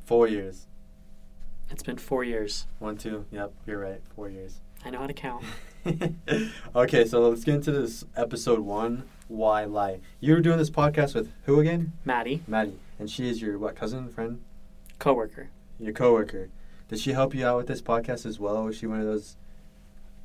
[0.03, 0.67] Four years.
[1.69, 2.67] It's been four years.
[2.79, 3.23] One, two.
[3.31, 4.01] Yep, you're right.
[4.17, 4.59] Four years.
[4.83, 5.45] I know how to count.
[6.75, 9.03] okay, so let's get into this episode one.
[9.29, 10.01] Why lie?
[10.19, 11.93] You were doing this podcast with who again?
[12.03, 14.41] Maddie, Maddie, and she is your what cousin, friend,
[14.97, 15.51] coworker.
[15.79, 16.49] your coworker.
[16.89, 18.65] Did she help you out with this podcast as well?
[18.65, 19.37] Was she one of those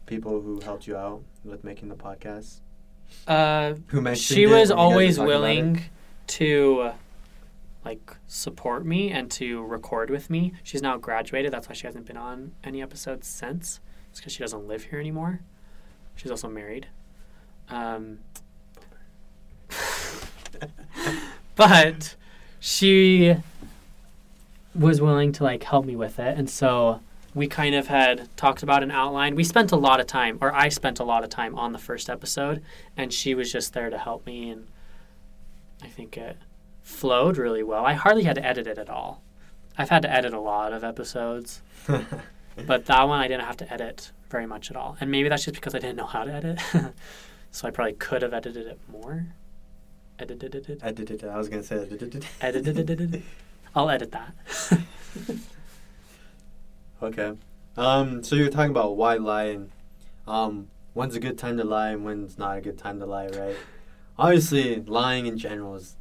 [0.07, 2.61] people who helped you out with making the podcast?
[3.27, 5.41] Uh, Who mentioned she was when you guys were always talking about it?
[5.41, 5.83] willing
[6.27, 6.95] to uh,
[7.85, 10.55] like support me and to record with me.
[10.63, 11.53] She's now graduated.
[11.53, 13.81] That's why she hasn't been on any episodes since.
[14.11, 15.41] It's because she doesn't live here anymore.
[16.17, 16.87] She's also married.
[17.69, 18.19] Um,
[21.57, 22.15] but
[22.61, 23.37] she
[24.75, 27.01] was willing to like help me with it and so
[27.35, 30.53] we kind of had talked about an outline we spent a lot of time or
[30.55, 32.63] i spent a lot of time on the first episode
[32.97, 34.67] and she was just there to help me and
[35.83, 36.37] i think it
[36.83, 39.23] flowed really well i hardly had to edit it at all
[39.77, 41.63] i've had to edit a lot of episodes
[42.67, 44.97] but that one i didn't have to edit very much at all.
[45.01, 46.61] And maybe that's just because I didn't know how to edit.
[47.53, 49.27] so I probably could have edited it more.
[50.19, 50.81] Edited it.
[50.83, 51.23] I did it.
[51.23, 52.27] I was gonna say I did it.
[52.41, 53.23] Edited it.
[53.77, 54.35] I'll edit that.
[57.07, 57.33] Okay.
[57.77, 58.23] Um.
[58.23, 59.71] So you're talking about why lie and
[60.27, 63.29] um when's a good time to lie and when's not a good time to lie,
[63.29, 63.57] right?
[64.19, 65.97] Obviously, lying in general is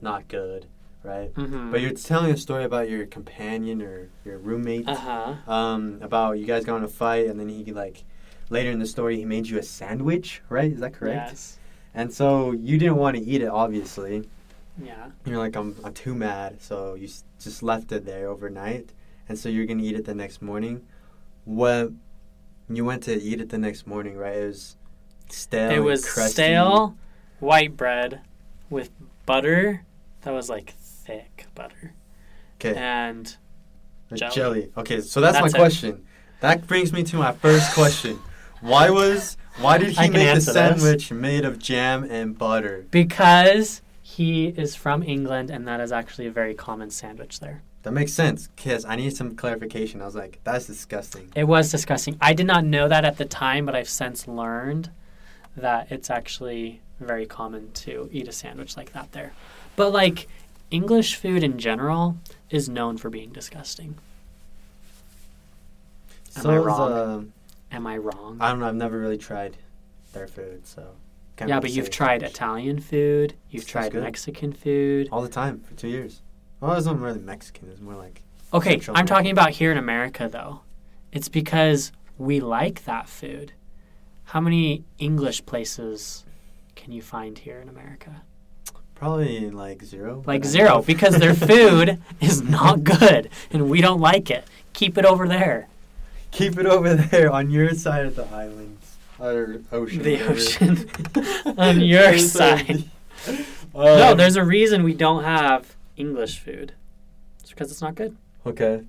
[0.00, 0.66] not good,
[1.02, 1.34] right?
[1.34, 1.72] mm-hmm.
[1.72, 4.88] But you're telling a story about your companion or your roommate.
[4.88, 5.34] Uh huh.
[5.52, 5.98] Um.
[6.02, 8.04] About you guys got in a fight and then he like
[8.48, 10.72] later in the story he made you a sandwich, right?
[10.72, 11.30] Is that correct?
[11.30, 11.58] Yes.
[11.94, 14.28] And so you didn't want to eat it, obviously.
[14.80, 15.08] Yeah.
[15.26, 16.62] You're like, I'm, I'm too mad.
[16.62, 18.90] So you s- just left it there overnight.
[19.28, 20.86] And so you're going to eat it the next morning.
[21.44, 21.98] When
[22.68, 24.36] you went to eat it the next morning, right?
[24.36, 24.76] It was
[25.28, 25.70] stale.
[25.70, 26.32] it was crusty.
[26.32, 26.96] stale
[27.40, 28.20] white bread
[28.70, 28.90] with
[29.26, 29.84] butter
[30.22, 31.94] that was like thick butter
[32.56, 32.74] Okay.
[32.74, 33.36] and
[34.14, 34.34] jelly.
[34.34, 34.72] jelly.
[34.76, 35.60] Okay, so that's, That's my it.
[35.60, 36.04] question.
[36.40, 38.18] That brings me to my first question.
[38.60, 40.54] Why was why did he make the answer this.
[40.54, 42.86] sandwich made of jam and butter?
[42.90, 47.62] because he is from England and that is actually a very common sandwich there.
[47.84, 48.48] That makes sense.
[48.56, 50.02] Cause I need some clarification.
[50.02, 51.30] I was like, that's disgusting.
[51.34, 52.18] It was disgusting.
[52.20, 54.90] I did not know that at the time, but I've since learned
[55.56, 59.32] that it's actually very common to eat a sandwich like that there.
[59.76, 60.28] But like
[60.70, 62.16] English food in general
[62.50, 63.96] is known for being disgusting.
[66.36, 66.92] Am so I wrong?
[66.92, 68.38] uh, Am I wrong?
[68.40, 68.68] I don't know.
[68.68, 69.56] I've never really tried
[70.12, 70.82] their food, so.
[71.38, 72.30] yeah, really but you've tried much.
[72.32, 74.02] Italian food, you've Sounds tried good.
[74.02, 75.08] Mexican food.
[75.12, 76.22] all the time for two years.
[76.60, 77.68] Well, it wasn't really Mexican.
[77.68, 80.60] It was more like Okay, I'm talking about here in America though.
[81.12, 83.52] It's because we like that food.
[84.24, 86.24] How many English places
[86.74, 88.22] can you find here in America?
[88.98, 90.22] probably like zero.
[90.26, 94.44] Like zero, because their food is not good and we don't like it.
[94.72, 95.68] Keep it over there.
[96.30, 98.78] Keep it over there on your side of the island
[99.18, 100.02] or ocean.
[100.02, 100.32] The whatever.
[100.32, 100.90] ocean.
[101.58, 102.84] On your side.
[103.74, 106.72] Uh, no, there's a reason we don't have English food.
[107.40, 108.16] It's because it's not good.
[108.46, 108.82] Okay.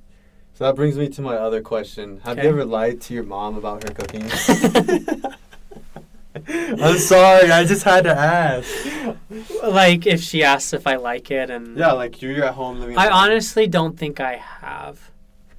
[0.54, 2.20] So that brings me to my other question.
[2.26, 2.48] Have Okay.
[2.48, 4.24] you ever lied to your mom about her cooking?
[6.48, 8.70] I'm sorry, I just had to ask.
[9.64, 12.98] Like if she asks if I like it and Yeah, like you're at home living.
[12.98, 13.18] I alone.
[13.32, 15.12] honestly don't think I have.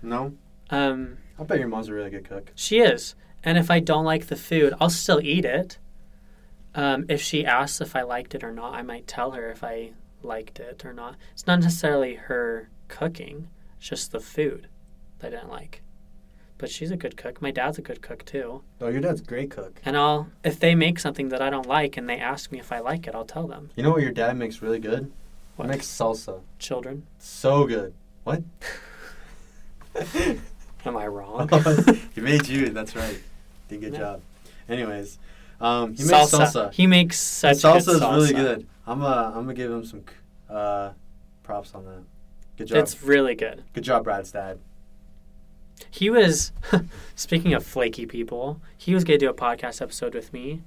[0.03, 0.35] No,
[0.71, 2.53] Um I bet your mom's a really good cook.
[2.55, 3.15] She is.
[3.43, 5.79] And if I don't like the food, I'll still eat it.
[6.75, 9.65] Um, if she asks if I liked it or not, I might tell her if
[9.65, 11.17] I liked it or not.
[11.33, 14.69] It's not necessarily her cooking, it's just the food
[15.21, 15.83] that I didn't like.
[16.59, 17.41] But she's a good cook.
[17.41, 18.63] My dad's a good cook too.
[18.83, 19.81] Oh, your dad's a great cook.
[19.85, 22.71] And I'll if they make something that I don't like and they ask me if
[22.71, 23.71] I like it, I'll tell them.
[23.77, 25.11] You know what your dad makes really good?
[25.57, 25.65] What?
[25.67, 26.41] He makes salsa.
[26.59, 27.95] Children, So good.
[28.25, 28.43] What?
[30.85, 31.49] am I wrong?
[32.15, 32.69] he made you.
[32.71, 33.21] That's right.
[33.69, 33.99] Did a good Yeah.
[33.99, 34.23] job.
[34.69, 35.19] Anyways,
[35.61, 36.47] um, he makes salsa.
[36.47, 36.73] salsa.
[36.73, 38.67] He makes such salsa good is really good.
[38.91, 40.03] I'm uh, I'm gonna give him some
[40.49, 40.91] uh,
[41.45, 42.03] props on that.
[42.57, 42.79] Good job.
[42.79, 43.63] It's really good.
[43.73, 44.59] Good job, Brad's dad.
[45.91, 46.53] He was,
[47.15, 50.61] speaking of flaky people, he was going to do a podcast episode with me.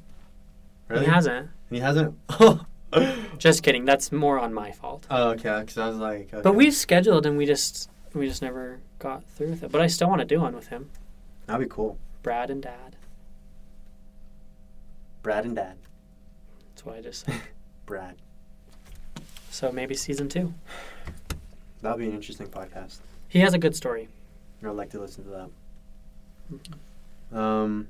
[0.87, 1.05] Really?
[1.05, 1.49] He hasn't.
[1.69, 2.17] He hasn't.
[2.29, 2.65] oh,
[3.37, 3.85] Just kidding.
[3.85, 5.05] That's more on my fault.
[5.11, 5.59] Oh, okay.
[5.59, 6.33] Because I was like.
[6.33, 6.41] Okay.
[6.41, 9.71] But we've scheduled and we just we just never got through with it.
[9.71, 10.89] But I still want to do one with him,
[11.45, 11.97] That'd be cool.
[12.21, 12.95] Brad and Dad.
[15.21, 15.75] Brad and Dad.
[16.69, 17.41] That's what I just said.
[17.85, 18.15] Brad.
[19.49, 20.53] so maybe season two.
[21.81, 22.99] That'll be an interesting podcast.
[23.27, 24.07] He has a good story.
[24.65, 25.49] I'd like to listen to that.
[26.53, 27.37] Mm-hmm.
[27.37, 27.87] Um,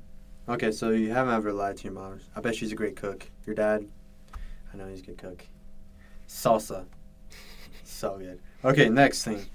[0.48, 2.20] okay, so you haven't ever lied to your mom.
[2.34, 3.30] I bet she's a great cook.
[3.46, 3.86] Your dad,
[4.72, 5.46] I know he's a good cook.
[6.28, 6.84] Salsa,
[7.84, 8.40] so good.
[8.64, 9.46] Okay, next thing.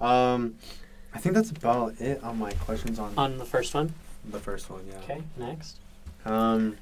[0.00, 0.56] Um,
[1.14, 3.92] I think that's about it on my questions on On the first one.
[4.30, 4.86] the first one.
[4.88, 4.98] Yeah.
[4.98, 5.22] Okay.
[5.36, 5.78] Next.
[6.24, 6.76] Um,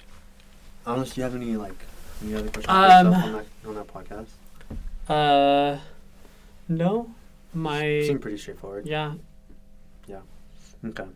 [0.84, 1.78] unless you have any like
[2.22, 4.28] any other questions Um, on that on that podcast.
[5.08, 5.78] Uh,
[6.68, 7.10] no.
[7.52, 8.86] My Seemed pretty straightforward.
[8.86, 9.14] yeah.
[10.06, 10.20] Yeah.
[10.84, 11.06] Okay.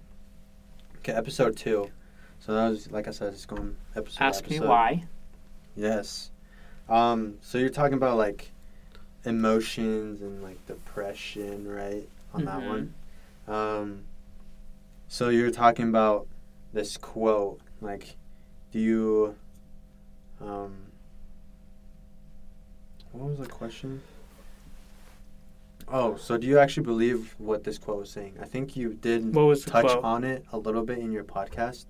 [0.99, 1.91] Okay, episode two.
[2.41, 4.23] So that was like I said, it's going episode.
[4.25, 5.05] Ask me why.
[5.77, 6.31] Yes.
[6.89, 8.51] Um, so you're talking about like
[9.25, 12.09] emotions and like depression, right?
[12.35, 12.69] On that Mhm.
[12.69, 12.95] one.
[13.47, 14.05] Um,
[15.09, 16.27] so you're talking about
[16.73, 18.17] this quote, like,
[18.73, 19.37] do you,
[20.41, 20.75] um,
[23.15, 24.03] what was the question?
[25.89, 28.37] Oh, so do you actually believe what this quote was saying?
[28.41, 30.05] I think you did What was the touch quote?
[30.05, 31.85] on it a little bit in your podcast,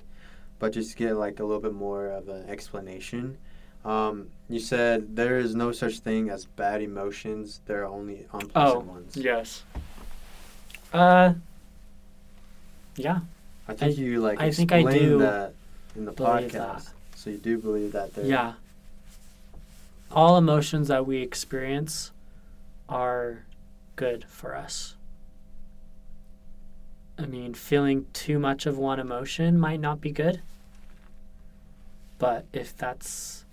[0.58, 3.36] but just to get like a little bit more of an explanation.
[3.84, 7.60] Um, you said there is no such thing as bad emotions.
[7.66, 9.16] There are only unpleasant Oh, ones.
[9.16, 9.62] Yes.
[10.92, 11.34] Uh.
[12.96, 13.20] Yeah.
[13.68, 15.54] I think I- you like I think I explained do that
[15.96, 16.52] in the believe podcast.
[16.84, 16.92] that.
[17.14, 18.24] So you do believe that there.
[18.24, 18.54] Yeah.
[20.14, 22.12] All emotions that we experience
[22.88, 23.44] are
[23.96, 24.96] good for us.
[27.18, 30.40] I mean, feeling too much of one emotion might not be good.
[32.18, 33.44] But if that's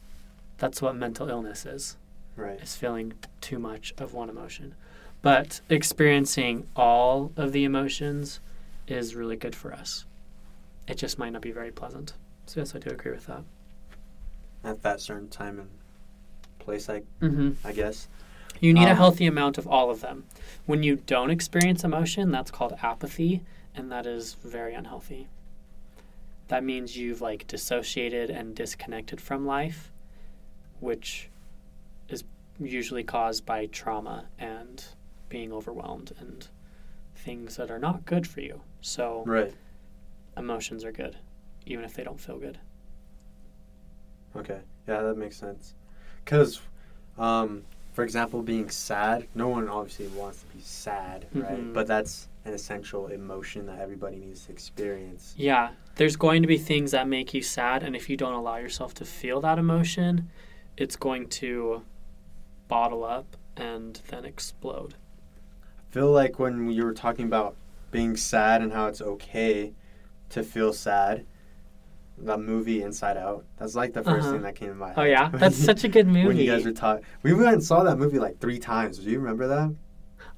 [0.58, 1.98] that's what mental illness is,
[2.36, 2.62] Right.
[2.62, 4.76] is feeling too much of one emotion.
[5.24, 8.40] But experiencing all of the emotions
[8.88, 10.06] is really good for us.
[10.88, 12.14] It just might not be very pleasant.
[12.46, 13.44] So yes, I do agree with that.
[14.64, 15.70] At that certain time and
[16.62, 17.52] place, I Mm-hmm.
[17.68, 18.08] I guess.
[18.60, 20.26] You need a Um, healthy amount of all of them.
[20.66, 23.42] When you don't experience emotion, that's called apathy,
[23.76, 25.28] and that is very unhealthy.
[26.48, 29.92] That means you've like dissociated and disconnected from life,
[30.80, 31.30] which
[32.10, 32.24] is
[32.60, 34.84] usually caused by trauma and
[35.30, 36.48] being overwhelmed and
[37.16, 38.62] things that are not good for you.
[38.82, 39.54] So Right.
[40.38, 41.16] emotions are good,
[41.66, 42.60] even if they don't feel good.
[44.36, 44.60] Okay.
[44.88, 45.74] Yeah, that makes sense.
[46.32, 46.62] Because,
[47.18, 51.60] um, for example, being sad, no one obviously wants to be sad, right?
[51.60, 51.74] Mhm.
[51.74, 55.34] But that's an essential emotion that everybody needs to experience.
[55.36, 58.56] Yeah, there's going to be things that make you sad, and if you don't allow
[58.56, 60.30] yourself to feel that emotion,
[60.78, 61.84] it's going to
[62.70, 64.96] bottle up and then explode.
[65.90, 67.58] I feel like when you were talking about
[67.92, 69.74] being sad and how it's okay
[70.30, 71.26] to feel sad,
[72.20, 74.32] that movie Inside Out, that's like the 1st Uh-huh.
[74.34, 74.96] thing that came to my head.
[74.98, 76.28] Oh yeah, that's such a good movie.
[76.28, 79.00] When you guys were talking, we went and saw that movie like three times.
[79.00, 79.74] Do you remember that?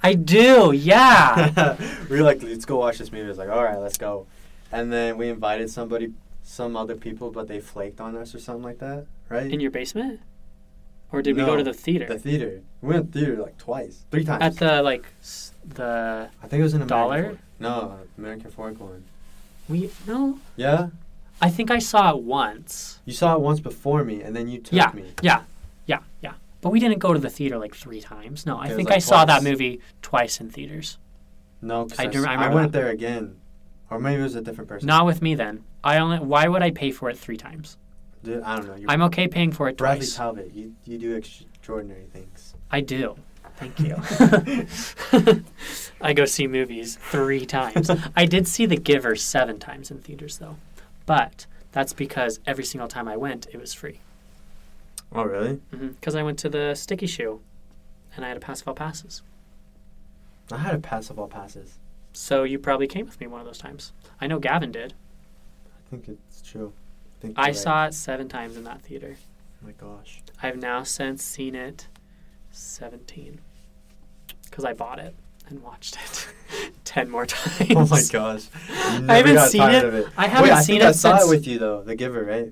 [0.02, 1.78] I do, yeah.
[2.10, 3.30] we were like, let's go watch this movie.
[3.30, 4.28] It's like, all right, let's go.
[4.72, 8.64] And then we invited somebody, some other people, but they flaked on us or something
[8.64, 9.50] like that, right?
[9.52, 10.20] In your basement,
[11.12, 12.08] or did we go to the theater?
[12.08, 12.62] the theater.
[12.82, 14.42] We went to the theater like twice, three times.
[14.44, 17.38] At the like s- the I think it was an American Dollar?
[17.60, 19.04] No, American Fork one.
[19.70, 20.88] we no, Yeah,
[21.42, 23.00] I think I saw it once.
[23.06, 24.92] you saw it once before me, and then you took Yeah.
[24.94, 25.12] me.
[25.22, 25.42] Yeah,
[25.88, 26.34] yeah, yeah.
[26.62, 28.46] But we didn't go to the theater like three times.
[28.46, 30.98] No, I It think like I saw that movie twice in theaters.
[31.62, 32.78] No, I I, do- I I went that.
[32.80, 33.36] there again,
[33.90, 34.88] or maybe it was a different person.
[34.88, 35.64] Not with me then.
[35.84, 36.20] I only.
[36.20, 37.78] Why would I pay for it three times?
[38.24, 38.76] Dude, I don't know.
[38.76, 40.16] You're I'm okay paying for it Bradley twice.
[40.16, 40.52] Talbot.
[40.54, 42.56] You you do extraordinary things.
[42.72, 43.18] I do.
[43.58, 43.96] Thank you.
[46.02, 47.90] I go see movies three times.
[48.16, 50.56] I did see The Giver seven times in theaters though,
[51.06, 54.00] but that's because every single time I went, it was free.
[55.12, 55.60] Oh really?
[55.74, 55.90] Mm-hmm.
[55.90, 57.42] Because I went to the Sticky Shoe,
[58.16, 59.22] and I had a pass of all passes.
[60.52, 61.80] I had a pass of all passes.
[62.14, 63.92] So you probably came with me one of those times.
[64.22, 64.94] I know Gavin did.
[65.66, 66.74] I think it's true.
[67.18, 67.56] I, think I right.
[67.56, 69.16] saw it seven times in that theater.
[69.62, 70.22] Oh my gosh.
[70.42, 71.88] I've now since seen it
[72.52, 73.40] 17
[74.46, 75.16] because I bought it
[75.48, 76.28] and watched it
[76.86, 77.72] 10 more times.
[77.76, 78.44] Oh my gosh.
[79.02, 79.84] Never haven't seen it.
[79.94, 80.08] It.
[80.18, 81.84] I haven't Wait, I seen think I saw since- it with you though.
[81.84, 82.52] The Giver, right?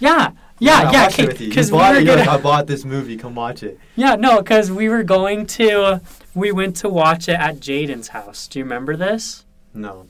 [0.00, 1.04] Yeah, yeah, I yeah.
[1.04, 1.50] watched it with you.
[1.50, 2.04] We were it.
[2.04, 3.16] Gonna, I bought this movie.
[3.16, 3.78] Come watch it.
[3.94, 6.00] yeah, no, because we were going to,
[6.34, 8.48] we went to watch it at Jaden's house.
[8.48, 9.44] Do you remember this?
[9.72, 10.06] No.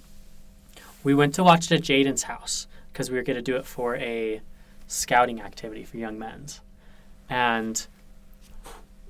[1.03, 3.67] We went to watch it at Jaden's house because we were going to do it
[3.67, 4.41] for a
[4.87, 6.63] scouting activity for young men's,
[7.29, 7.87] and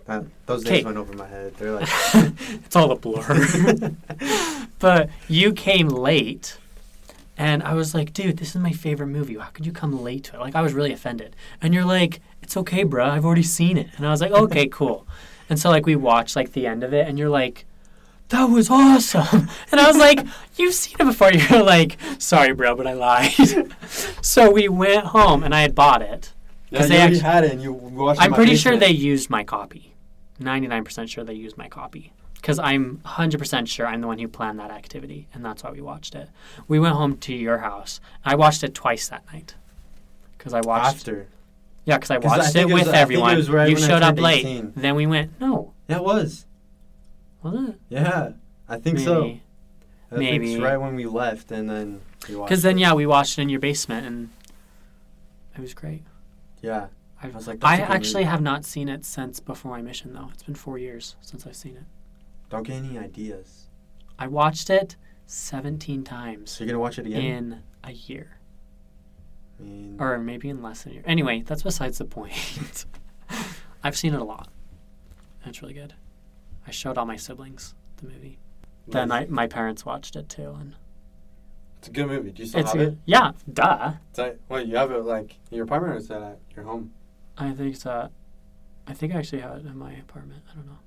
[0.07, 0.77] That, those Okay.
[0.77, 1.55] days went over my head.
[1.57, 3.93] They're like, it's all a blur.
[4.79, 6.59] but you came late,
[7.39, 9.37] and I was like, dude, this is my favorite movie.
[9.37, 10.41] How could you come late to it?
[10.41, 11.35] Like, I was really offended.
[11.63, 13.07] And you're like, it's okay, bro.
[13.07, 13.89] I've already seen it.
[13.97, 15.07] And I was like, okay, cool.
[15.49, 17.65] And so, like, we watched, like, the end of it, and you're like,
[18.29, 19.49] that was awesome.
[19.71, 21.33] And I was like, you've seen it before.
[21.33, 23.75] You're like, sorry, bro, but I lied.
[24.23, 26.33] so we went home, and I had bought it.
[26.71, 28.73] yeah, 'Cause you they already actu- had it and you watched I'm my pretty sure
[28.73, 28.93] basement.
[28.93, 29.94] they used my copy.
[30.41, 32.13] 99% sure they used my copy.
[32.35, 35.81] Because I'm 100% sure I'm the one who planned that activity, and that's why we
[35.81, 36.29] watched it.
[36.69, 38.01] We went home to your house.
[38.25, 39.55] I watched it twice that night.
[40.37, 40.97] Because I watched.
[40.97, 41.27] After.
[41.87, 43.47] Yeah, because I 'Cause I watched think it it was- with I think it everyone.
[43.55, 44.45] right you showed up turned late.
[44.45, 44.73] 18.
[44.77, 45.73] Then we went, no.
[45.89, 46.45] Yeah, it was.
[47.43, 47.81] Was it?
[47.89, 48.33] Yeah.
[48.69, 49.05] I think Maybe.
[49.05, 49.23] so.
[50.11, 50.55] I think Maybe.
[50.55, 52.83] it's right when we left and then we watched Because then, it.
[52.83, 54.29] yeah, we watched it in your basement, and
[55.57, 56.03] it was great.
[56.63, 56.87] Yeah.
[57.23, 58.31] I, I was like, I that's a good actually movie.
[58.31, 60.31] have not seen it since before my mission, though.
[60.33, 61.85] It's been four years since I've seen it.
[62.51, 63.69] Don't get any ideas.
[64.19, 64.97] I watched it
[65.27, 66.51] 17 times.
[66.51, 67.23] So you're going to watch it again?
[67.23, 68.39] in a year,
[69.59, 71.05] I mean, or maybe in less than a year.
[71.07, 72.87] Anyway, that's besides the point.
[73.83, 74.49] I've seen it a lot.
[75.43, 75.95] And it's really good.
[76.67, 78.39] I showed all my siblings the movie.
[78.87, 80.75] Then I, my parents watched it too, and
[81.79, 82.31] It's a good movie.
[82.33, 82.93] Do you still it's have good.
[82.95, 82.99] it?
[83.07, 83.93] Yeah, duh.
[84.11, 86.65] It's like, wait, you have it like in your apartment or is that at your
[86.67, 86.93] home?
[87.37, 88.11] I think that.
[88.87, 90.43] I think I actually have it in my apartment.
[90.51, 90.79] I don't know.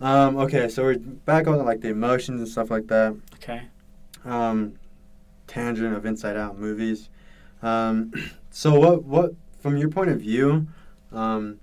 [0.00, 3.16] Um, okay, so we're back on like the emotions and stuff like that.
[3.36, 3.62] Okay.
[4.24, 4.74] Um,
[5.46, 7.08] tangent of Inside Out movies.
[7.62, 8.12] Um,
[8.50, 10.66] so what what from your point of view,
[11.12, 11.60] um,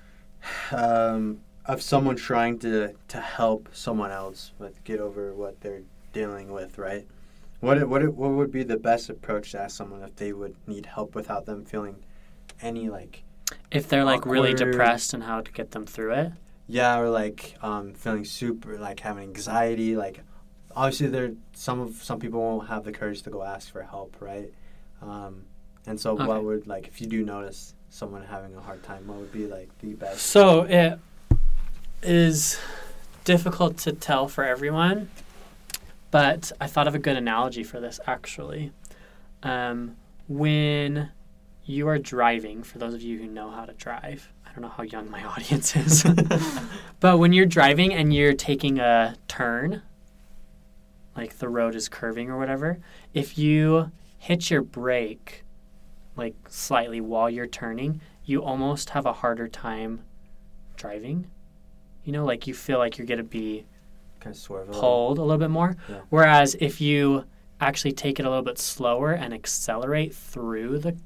[0.72, 5.82] um, of someone trying to to help someone else with get over what they're
[6.12, 7.06] dealing with, right?
[7.60, 10.86] What what what would be the best approach to ask someone if they would need
[10.86, 12.02] help without them feeling
[12.62, 13.22] any like
[13.70, 16.32] If they're like really depressed and how to get them through it.
[16.68, 20.20] yeah or like um, feeling super like having anxiety like
[20.76, 24.16] obviously there some of some people won't have the courage to go ask for help
[24.20, 24.52] right
[25.02, 25.42] um,
[25.86, 26.24] and so Okay.
[26.26, 29.46] what would like if you do notice someone having a hard time what would be
[29.46, 30.98] like the best So it
[32.02, 32.58] is
[33.24, 35.10] difficult to tell for everyone,
[36.10, 38.72] but I thought of a good analogy for this actually.
[39.42, 39.96] Um,
[40.28, 41.10] when
[41.64, 44.68] you are driving, for those of you who know how to drive, I don't know
[44.68, 46.04] how young my audience is,
[47.00, 49.82] but when you're driving and you're taking a turn,
[51.16, 52.78] like the road is curving or whatever,
[53.14, 55.44] if you hit your brake
[56.16, 60.02] like slightly while you're turning, you almost have a harder time
[60.76, 61.30] driving.
[62.04, 63.64] You know, like you feel like you're going to be
[64.20, 64.80] kind of swerve a little.
[64.80, 65.76] pulled a little bit more.
[65.88, 66.00] Yeah.
[66.10, 67.24] Whereas if you
[67.60, 70.96] actually take it a little bit slower and accelerate through the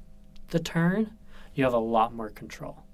[0.48, 1.12] the turn,
[1.54, 2.84] you have a lot more control.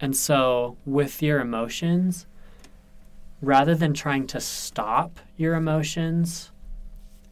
[0.00, 2.26] And so with your emotions,
[3.40, 6.50] rather than trying to stop your emotions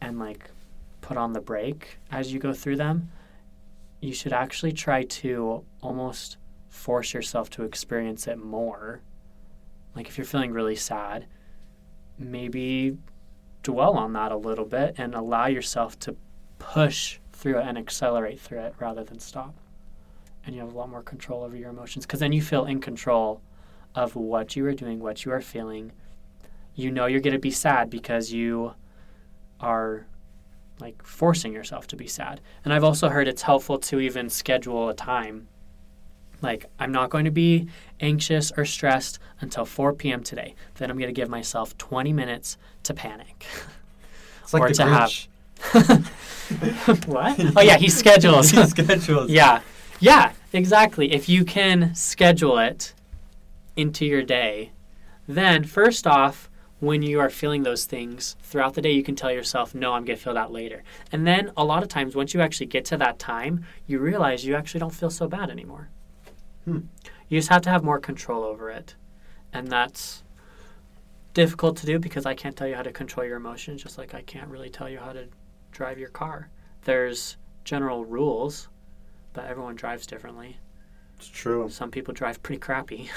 [0.01, 0.49] and like
[1.01, 3.11] put on the brake as you go through them,
[3.99, 6.37] you should actually try to almost
[6.69, 9.01] force yourself to experience it more.
[9.95, 11.25] Like if you're feeling really sad,
[12.17, 12.97] maybe
[13.61, 16.15] dwell on that a little bit and allow yourself to
[16.59, 19.53] push through it and accelerate through it rather than stop.
[20.45, 22.79] And you have a lot more control over your emotions because then you feel in
[22.79, 23.41] control
[23.93, 25.91] of what you are doing, what you are feeling.
[26.73, 28.73] You know you're going to be sad because you
[29.59, 30.05] are
[30.79, 32.39] like forcing yourself to be sad.
[32.63, 35.49] And I've also heard it's helpful to even schedule a time.
[36.41, 37.67] Like, I'm not going to be
[37.99, 40.23] anxious or stressed until 4 p.m.
[40.23, 40.55] today.
[40.75, 43.45] Then I'm going to give myself 20 minutes to panic.
[44.43, 45.27] it's like or the to have- Grinch.
[47.07, 47.39] what?
[47.55, 48.51] Oh, yeah, he schedules.
[48.51, 49.61] he schedules yeah.
[49.99, 51.13] Yeah, exactly.
[51.13, 52.93] If you can schedule it
[53.75, 54.71] into your day,
[55.27, 56.49] then first off,
[56.79, 60.03] when you are feeling those things throughout the day, you can tell yourself, no, I'm
[60.03, 60.83] going to feel that later.
[61.13, 64.45] And then a lot of times, once you actually get to that time, you realize
[64.45, 65.89] you actually don't feel so bad anymore.
[66.65, 66.79] Hmm.
[67.29, 68.95] You just have to have more control over it.
[69.53, 70.23] And that's
[71.33, 74.13] difficult to do because I can't tell you how to control your emotions, just like
[74.13, 75.27] I can't really tell you how to
[75.73, 76.49] drive your car.
[76.85, 78.69] There's general rules,
[79.33, 80.57] but everyone drives differently.
[81.17, 83.09] it's true Some people drive pretty crappy.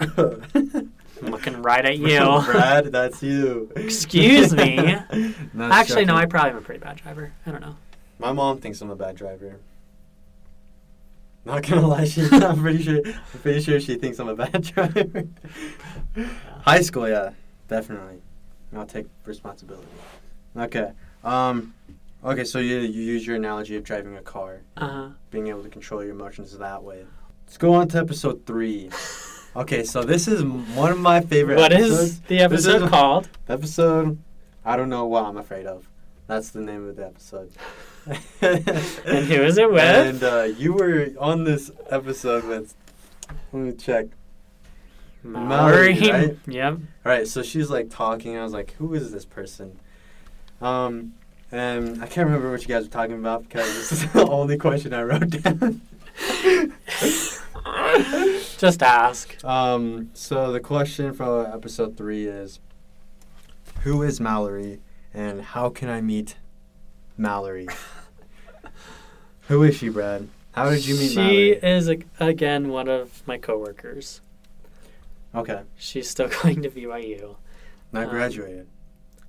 [0.00, 0.92] I'm
[1.22, 2.18] looking right at you.
[2.46, 4.76] Brad that's you Excuse me.
[5.54, 7.32] Not Actually, no, I probably am a pretty bad driver.
[7.46, 7.76] I don't know.
[8.18, 9.56] My mom thinks I'm a bad driver.
[11.44, 13.00] Not gonna lie, she, I'm pretty sure.
[13.04, 15.24] I'm pretty sure she thinks I'm a bad driver.
[16.62, 17.32] High school, yeah,
[17.68, 18.22] definitely.
[18.74, 19.86] I'll take responsibility.
[20.56, 20.92] Okay.
[21.24, 21.74] Um.
[22.24, 25.08] Okay, so you you use your analogy of driving a car, Uh huh.
[25.30, 27.04] being able to control your emotions that way.
[27.46, 28.90] Let's go on to episode three.
[29.56, 31.58] Okay, so this is one of my favorite.
[31.58, 32.00] What episodes.
[32.00, 33.28] is the episode is- called?
[33.48, 34.18] Episode.
[34.64, 35.88] I don't know what I'm afraid of.
[36.26, 37.52] That's the name of the episode.
[38.42, 39.80] And who is it with?
[39.84, 42.74] And uh, you were on this episode with.
[43.52, 44.06] Let me check.
[45.22, 46.36] Mallory, right?
[46.48, 46.72] Yep.
[46.72, 48.36] All right, so she's like talking.
[48.36, 49.78] I was like, "Who is this person?"
[50.64, 51.14] Um,
[51.52, 54.56] and I can't remember what you guys were talking about because this is the only
[54.56, 55.80] question I wrote down.
[58.58, 59.42] Just ask.
[59.44, 62.60] um, so the question for episode three is,
[63.82, 64.80] "Who is Mallory,
[65.12, 66.36] and how can I meet
[67.16, 67.68] Mallory?"
[69.48, 70.28] Who is she, Brad?
[70.52, 71.48] How did you meet she Mallory?
[71.50, 74.20] is ag- again one of my coworkers.
[75.34, 77.36] Okay, She's still going to BYU.
[77.92, 78.66] not Um, graduated.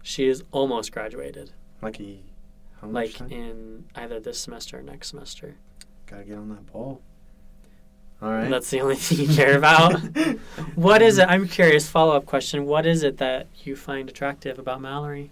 [0.08, 1.52] She is almost graduated,
[1.82, 2.24] Lucky.
[2.80, 3.32] How much like time?
[3.32, 5.56] in either this semester or next semester.
[6.06, 7.02] Gotta get on that ball.
[8.22, 8.48] All right.
[8.48, 10.00] That's the only thing you care about.
[10.76, 11.28] What is it?
[11.28, 11.90] I'm curious.
[11.90, 12.66] Follow up question.
[12.66, 15.32] What is it that you find attractive about Mallory?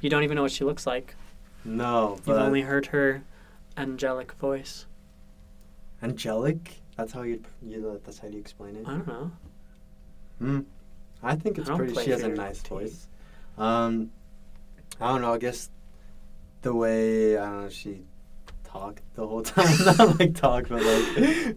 [0.00, 1.16] You don't even know what she looks like.
[1.64, 3.24] No, You've only heard her
[3.76, 4.86] angelic voice.
[6.00, 6.74] angelic.
[6.96, 7.42] That's how you.
[7.60, 8.00] You.
[8.04, 8.86] That's how you explain it.
[8.86, 9.30] I don't know.
[10.38, 10.60] Hmm.
[11.24, 11.94] I think it's don't pretty.
[12.04, 13.08] She has a nice voice.
[13.58, 14.10] Um,
[15.00, 15.34] I don't know.
[15.34, 15.70] I guess
[16.62, 18.02] the way I don't know she
[18.64, 19.76] talked the whole time.
[19.84, 21.56] Not like talk, but like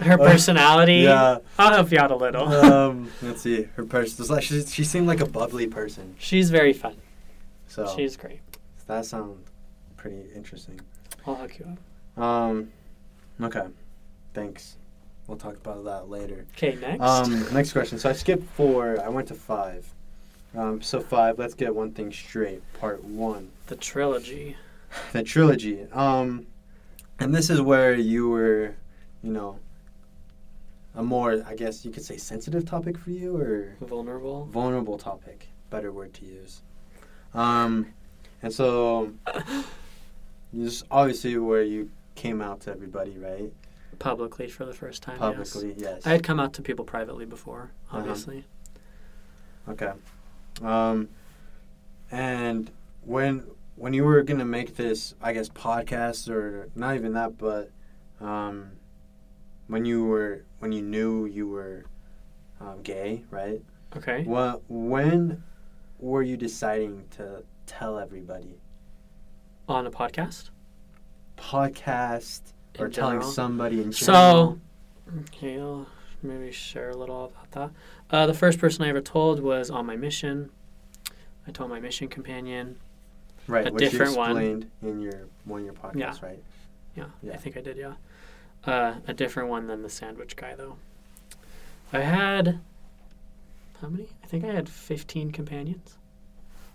[0.00, 0.96] Her personality.
[1.02, 1.38] Yeah.
[1.58, 2.48] I'll help you out a little.
[2.48, 3.10] um.
[3.22, 3.64] Let's see.
[3.76, 4.26] Her person.
[4.26, 4.62] Like she.
[4.64, 6.14] She seemed like a bubbly person.
[6.18, 6.96] She's very fun.
[7.68, 8.40] So She's great.
[8.88, 9.48] that sounds
[9.96, 10.80] pretty interesting.
[11.26, 11.66] I'll hook you
[12.16, 12.22] up.
[12.22, 12.72] Um,
[13.40, 13.62] okay,
[14.34, 14.76] thanks.
[15.28, 16.46] We'll talk about that later.
[16.56, 17.00] Okay, next.
[17.00, 17.98] Um, next question.
[18.00, 19.00] So I skipped four.
[19.00, 19.86] I went to five.
[20.56, 21.38] Um, so five.
[21.38, 22.62] Let's get one thing straight.
[22.74, 23.50] Part one.
[23.66, 24.56] the trilogy.
[25.12, 25.86] the trilogy.
[25.92, 26.46] Um,
[27.18, 28.74] and this is where you were,
[29.22, 29.58] you know,
[30.96, 34.46] a more, I guess you could say, sensitive topic for you, or Vulnerable.
[34.46, 35.48] vulnerable topic.
[35.70, 36.62] Better word to use.
[37.32, 37.86] Um,
[38.42, 39.12] and so,
[40.52, 43.52] this is obviously where you came out to everybody, right?
[44.00, 45.18] Publicly for the first time.
[45.18, 45.80] Publicly, yes.
[45.80, 46.06] Yes.
[46.06, 47.98] I had come out to people privately before, Uh-huh.
[47.98, 48.44] obviously.
[49.68, 49.92] Okay.
[50.62, 51.08] Um,
[52.10, 52.70] and
[53.02, 53.44] when
[53.76, 57.70] when you were gonna make this, I guess podcast or not even that, but
[58.20, 58.72] um,
[59.68, 61.84] when you were when you knew you were
[62.60, 63.62] um, gay, right?
[63.96, 64.24] Okay.
[64.26, 65.42] Well, when
[65.98, 68.58] were you deciding to tell everybody?
[69.68, 70.50] On a podcast.
[71.36, 72.40] Podcast
[72.78, 73.94] or In telling somebody in general.
[73.94, 74.58] So,
[75.06, 75.24] general?
[75.28, 75.86] okay, I'll
[76.22, 77.70] maybe share a little about that.
[78.10, 80.50] Uh, the first person I ever told was on my mission.
[81.46, 82.76] I told my mission companion.
[83.46, 84.30] right, a which you different one.
[84.32, 86.26] explained in your one of your podcasts, Yeah.
[86.28, 86.42] right?
[86.96, 87.32] Yeah, Yeah.
[87.32, 87.76] I think I did.
[87.76, 87.94] Yeah,
[88.64, 90.76] uh, a different one than the sandwich guy though.
[91.92, 92.60] I had
[93.80, 94.08] how many?
[94.22, 95.96] I think I had fifteen companions.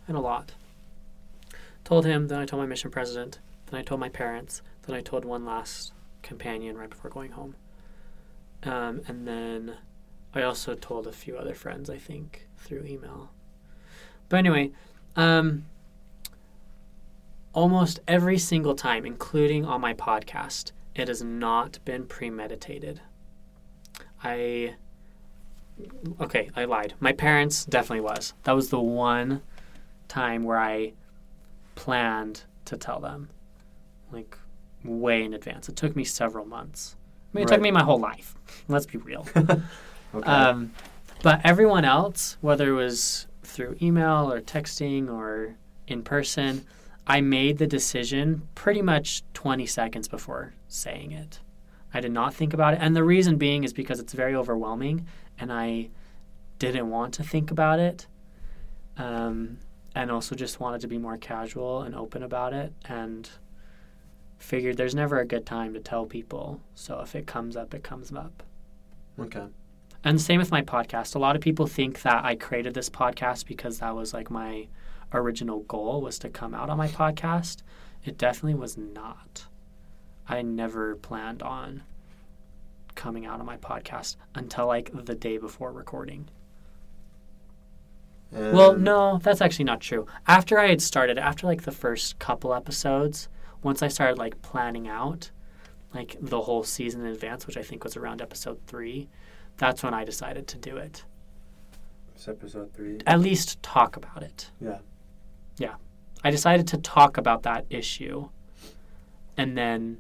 [0.08, 0.54] and a lot.
[1.84, 5.02] Told him, then I told my mission president, then I told my parents, then I
[5.02, 7.56] told one last companion right before going home.
[8.64, 9.78] Um, and then
[10.36, 13.32] I also told a few other friends, I think, through email.
[14.28, 14.72] But anyway,
[15.16, 15.66] um,
[17.54, 23.02] almost every single time, including on my podcast, it has not been premeditated.
[24.24, 24.76] I.
[26.22, 26.94] Okay, I lied.
[27.00, 28.34] My parents definitely was.
[28.44, 29.42] That was the one
[30.08, 30.94] time where I
[31.76, 33.30] planned to tell them,
[34.12, 34.38] like,
[34.86, 35.68] way in advance.
[35.68, 36.96] It took me several months.
[37.34, 38.36] I mean, it took me my whole life.
[38.70, 39.28] Let's be real.
[40.16, 40.30] Okay.
[40.30, 40.72] Um,
[41.24, 45.56] but everyone else, whether it was through email or texting or
[45.88, 46.66] in person,
[47.08, 51.40] I made the decision pretty much 20 seconds before saying it.
[51.94, 52.80] I did not think about it.
[52.82, 55.08] And the reason being is because it's very overwhelming
[55.40, 55.90] and I
[56.60, 58.08] didn't want to think about it.
[58.98, 59.60] Um,
[59.94, 63.30] and also just wanted to be more casual and open about it and
[64.38, 66.60] figured there's never a good time to tell people.
[66.76, 68.44] So if it comes up, it comes up.
[69.20, 69.46] okay.
[70.06, 71.16] And same with my podcast.
[71.16, 74.68] A lot of people think that I created this podcast because that was like my
[75.12, 77.64] original goal was to come out on my podcast.
[78.04, 79.48] It definitely was not.
[80.28, 81.84] I never planned on
[82.94, 86.30] coming out on my podcast until like the day before recording.
[88.32, 90.06] Well, no, that's actually not true.
[90.28, 93.28] After I had started, after like the first couple episodes,
[93.64, 95.32] once I started like planning out
[95.96, 99.08] like the whole season in advance, which I think was around episode 3,
[99.58, 101.04] that's when I decided to do it.
[102.16, 103.00] It's episode three.
[103.06, 104.50] at least talk about it.
[104.62, 104.80] Yeah.
[105.58, 105.76] Yeah.
[106.24, 108.30] I decided to talk about that issue.
[109.38, 109.98] And then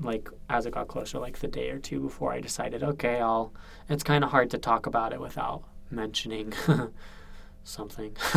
[0.00, 3.52] like as it got closer, like the day or two before I decided, okay, I'll
[3.88, 6.52] it's kinda hard to talk about it without mentioning
[7.64, 8.12] something.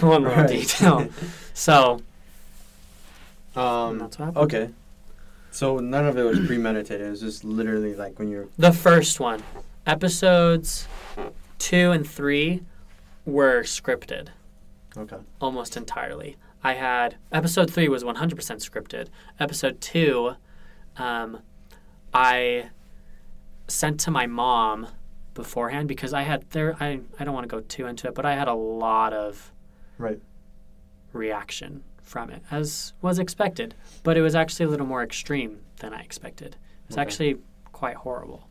[0.00, 0.48] little Right.
[0.48, 1.08] detail.
[1.54, 2.00] So
[3.56, 4.36] Um, that's what happened.
[4.44, 4.70] okay.
[5.56, 7.06] So none of it was premeditated.
[7.06, 8.46] It was just literally like when you're.
[8.58, 9.42] The first one,
[9.86, 10.86] episodes
[11.58, 12.62] two and three
[13.24, 14.28] were scripted.
[14.98, 15.16] Okay.
[15.40, 16.36] almost entirely.
[16.62, 19.08] I had episode three was 100% scripted.
[19.40, 20.34] Episode two,
[20.98, 21.38] um,
[22.12, 22.68] I
[23.66, 24.88] sent to my mom
[25.32, 26.76] beforehand because I had there.
[26.80, 29.52] I I don't want to go too into it, but I had a lot of
[29.96, 30.20] Right.
[31.14, 33.74] reaction from it, as was expected.
[34.02, 36.56] But it was actually a little more extreme than I expected.
[36.86, 37.02] It's Okay.
[37.02, 37.36] actually
[37.72, 38.48] quite horrible.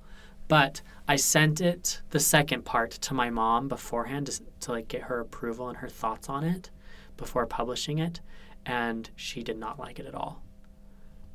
[0.48, 5.04] But I sent it the second part to my mom beforehand to, to like get
[5.04, 6.70] her approval and her thoughts on it
[7.18, 8.22] before publishing it,
[8.66, 10.44] and she did not like it at all.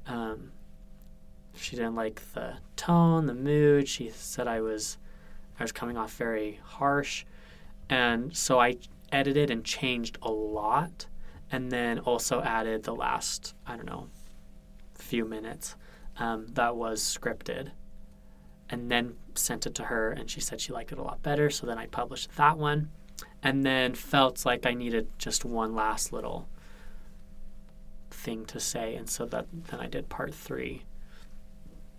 [0.06, 0.52] Um,
[1.56, 3.88] she didn't like the tone, the mood.
[3.88, 4.98] She said I was
[5.58, 7.24] I was coming off very harsh,
[7.88, 8.76] and so I
[9.12, 11.06] edited and changed a lot,
[11.52, 14.08] and then also added the last I don't know
[14.94, 15.76] few minutes
[16.18, 17.70] um, that was scripted,
[18.68, 21.48] and then sent it to her, and she said she liked it a lot better.
[21.50, 22.90] So then I published that one,
[23.42, 26.48] and then felt like I needed just one last little
[28.10, 30.82] thing to say, and so that then I did part three,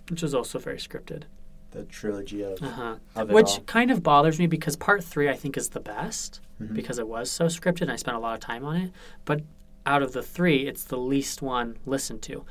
[0.09, 1.23] which was also very scripted.
[1.71, 2.97] The trilogy of, Uh-huh.
[3.15, 3.59] of Which all.
[3.61, 6.41] kind of bothers me because part three I think is the best.
[6.69, 6.73] Mhm.
[6.73, 8.91] because it was so scripted and I spent a lot of time on it.
[9.25, 9.41] But
[9.85, 12.45] out of the three, it's the least one listened to.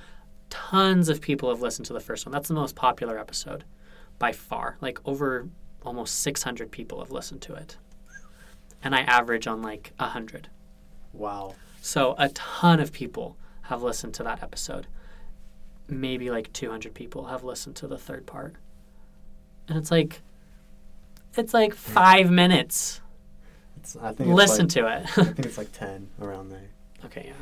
[0.51, 2.33] Tons of people have listened to the first one.
[2.33, 3.65] That's the most popular episode
[4.19, 4.77] by far.
[4.81, 5.49] Like over
[5.83, 7.77] almost 600 people have listened to it.
[8.83, 10.49] And I average on like 100.
[11.13, 11.55] Wow.
[11.83, 14.87] So a ton of people have listened to that episode.
[15.89, 18.55] Maybe like 200 people have listened to the third part.
[19.69, 20.21] And it's like
[21.37, 23.01] it's like 5 minutes.
[23.81, 25.19] It's, I think Listen like, to it.
[25.19, 26.69] I think it's like ten around there.
[27.07, 27.33] okay, yeah.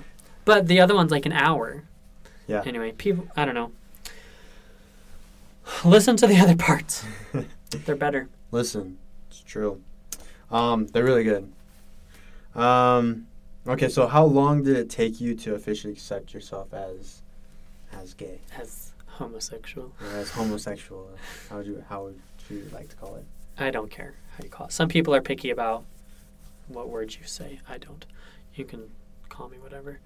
[0.44, 1.84] But the other one's like an hour.
[2.46, 2.62] Yeah.
[2.64, 3.72] Anyway, people I don't know.
[5.84, 7.04] Listen to the other parts.
[7.84, 8.28] They're better.
[8.50, 9.82] Listen, it's true.
[10.50, 11.52] Um, they're really good.
[12.54, 13.26] Um,
[13.66, 17.20] okay, so how long did it take you to officially accept yourself as
[17.92, 19.92] as gay As homosexual.
[20.00, 21.10] or as homosexual?
[21.50, 22.18] How would you how would
[22.48, 23.24] you like to call it?
[23.58, 24.72] I don't care how you call it.
[24.72, 25.84] Some people are picky about
[26.68, 27.60] what words you say.
[27.68, 28.06] I don't.
[28.54, 28.90] You can
[29.28, 30.00] call me whatever.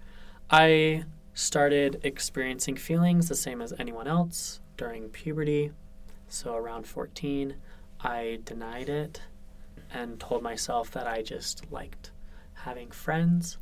[0.51, 1.05] I
[1.35, 5.73] started experiencing feelings the same as anyone else during puberty.
[6.29, 7.57] So around 14,
[8.01, 9.23] I denied it
[9.93, 12.11] and told myself that I just liked
[12.55, 13.59] having friends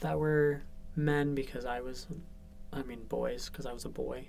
[0.00, 0.62] that were
[0.94, 2.06] men because I was,
[2.76, 4.26] I mean, boys because I was a boy.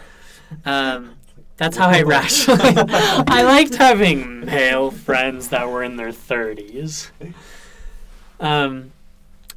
[0.64, 1.16] um,
[1.56, 2.78] that's how I rationalized.
[3.28, 7.10] I liked having male friends that were in their 30s.
[8.40, 8.92] Um,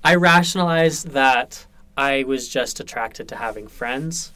[0.03, 1.65] I rationalized that
[1.97, 4.31] I was just attracted to having friends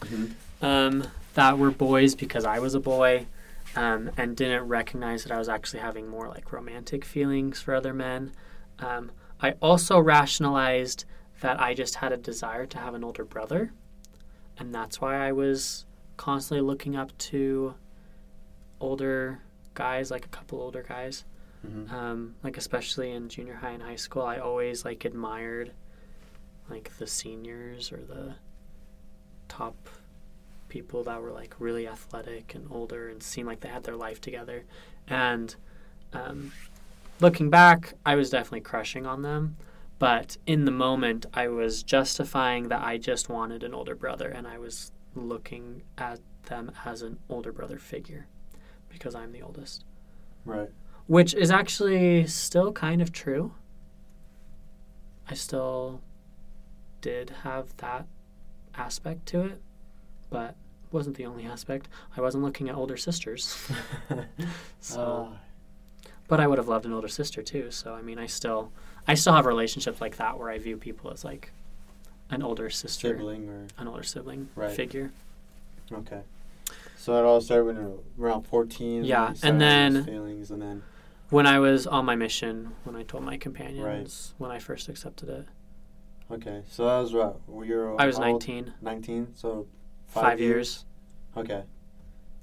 [0.00, 0.32] Mhm.
[0.62, 1.04] um,
[1.34, 3.26] that were boys because I was a boy
[3.74, 7.92] um, and didn't recognize that I was actually having more like romantic feelings for other
[7.94, 8.32] men.
[8.78, 9.10] Um,
[9.40, 11.04] I also rationalized
[11.40, 13.72] that I just had a desire to have an older brother,
[14.58, 15.86] and that's why I was
[16.16, 17.74] constantly looking up to
[18.80, 19.40] older
[19.74, 21.24] guys, like a couple older guys.
[21.66, 21.90] Mhm.
[21.92, 25.72] Um, like especially in junior high and high school, I always like admired
[26.70, 28.34] like the seniors or the
[29.48, 29.88] top
[30.68, 34.20] people that were like really athletic and older and seemed like they had their life
[34.20, 34.64] together.
[35.06, 35.54] And
[36.12, 36.52] um,
[37.20, 39.56] looking back, I was definitely crushing on them.
[39.98, 44.46] But in the moment, I was justifying that I just wanted an older brother and
[44.46, 48.26] I was looking at them as an older brother figure
[48.88, 49.84] because I'm the oldest
[50.44, 50.70] Right.
[51.06, 53.52] which is actually still kind of true.
[55.28, 56.00] I still
[57.00, 58.06] did have that
[58.74, 59.60] aspect to it,
[60.30, 60.54] but
[60.90, 61.88] wasn't the only aspect.
[62.16, 63.56] I wasn't looking at older sisters.
[64.80, 65.38] So, Ah,
[66.28, 67.70] but I would have loved an older sister too.
[67.70, 68.72] So I mean, I still,
[69.08, 71.50] I still have relationships like that where I view people as like
[72.30, 74.70] an older sister, sibling or an older sibling Right.
[74.70, 75.10] figure.
[75.92, 76.20] okay.
[76.98, 79.02] So it all started when you were around fourteen.
[79.04, 80.82] Yeah, you and then- feelings, and then
[81.30, 85.28] When I was on my mission, when I told my companions, when I first accepted
[85.30, 85.46] it,
[86.30, 86.62] okay.
[86.68, 88.00] So that was what were.
[88.00, 88.18] I was?
[88.18, 88.74] 19.
[88.82, 89.28] Nineteen.
[89.34, 89.66] So
[90.06, 90.84] Five, five, years.
[91.36, 91.64] Okay.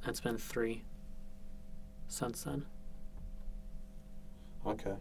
[0.08, 0.84] It's been three
[2.08, 2.66] since then.
[4.66, 4.96] Okay.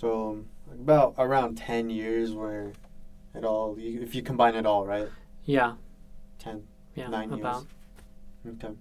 [0.00, 2.72] So about around ten years where
[3.34, 5.08] it all, you, if you combine it all, right?
[5.44, 5.74] Yeah,
[6.38, 6.62] Ten.
[6.94, 7.66] yeah, Nine years.
[8.48, 8.72] Okay.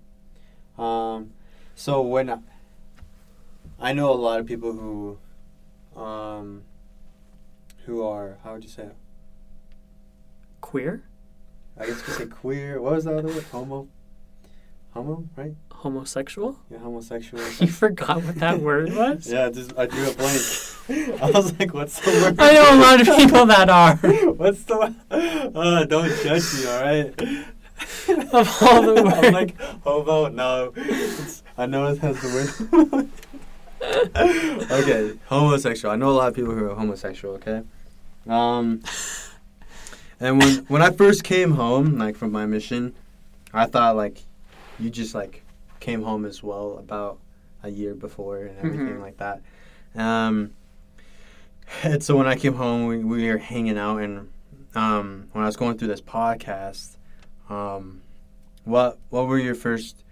[0.77, 1.31] Um,
[1.75, 2.37] so when I,
[3.81, 5.17] I know a lot of people who,
[6.01, 6.63] um,
[7.85, 8.95] who are how would you say it?
[10.61, 11.03] Queer?
[11.77, 12.79] I guess you could say queer.
[12.79, 13.43] What was the other word?
[13.51, 13.89] Homo.
[14.93, 15.53] Homo, right?
[15.71, 16.59] Homosexual?
[16.71, 17.43] Yeah, homosexual.
[17.59, 19.29] You forgot what that word was?
[19.29, 20.41] yeah, just I drew a blank.
[21.21, 23.95] I was like, "What's the word?" I know a lot of people that are.
[24.33, 24.95] What's the?
[25.11, 27.45] Uh, don't judge me, all right?
[28.33, 29.17] Of all the words.
[29.17, 30.27] I'm like homo.
[30.27, 32.29] No, it's, I know it has the
[32.91, 33.09] word.
[34.71, 35.91] okay, homosexual.
[35.93, 37.35] I know a lot of people who are homosexual.
[37.35, 37.61] Okay,
[38.27, 38.81] um,
[40.19, 42.93] and when when I first came home, like from my mission,
[43.53, 44.21] I thought like
[44.79, 45.43] you just like
[45.79, 47.19] came home as well about
[47.63, 49.01] a year before and everything Mhm.
[49.01, 49.41] like that.
[49.95, 50.51] Um,
[51.83, 54.29] and so when I came home, we, we were hanging out, and
[54.75, 56.97] um, when I was going through this podcast,
[57.49, 58.01] um,
[58.63, 60.03] what what were your first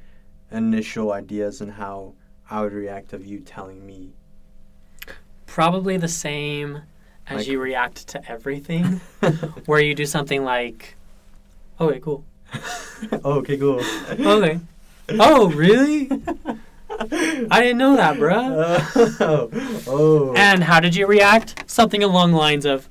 [0.51, 2.14] initial ideas and how
[2.49, 4.14] I would react of you telling me?
[5.45, 6.82] Probably the same
[7.28, 9.01] as Like- you react to everything,
[9.66, 10.95] where you do something like,
[11.80, 12.24] okay, cool.
[13.14, 13.82] okay, cool.
[14.10, 14.60] Okay.
[15.10, 16.10] Oh, really?
[17.52, 19.18] I didn't know that, bruh.
[19.22, 20.34] oh, oh.
[20.36, 21.70] And how did you react?
[21.70, 22.89] Something along the lines of,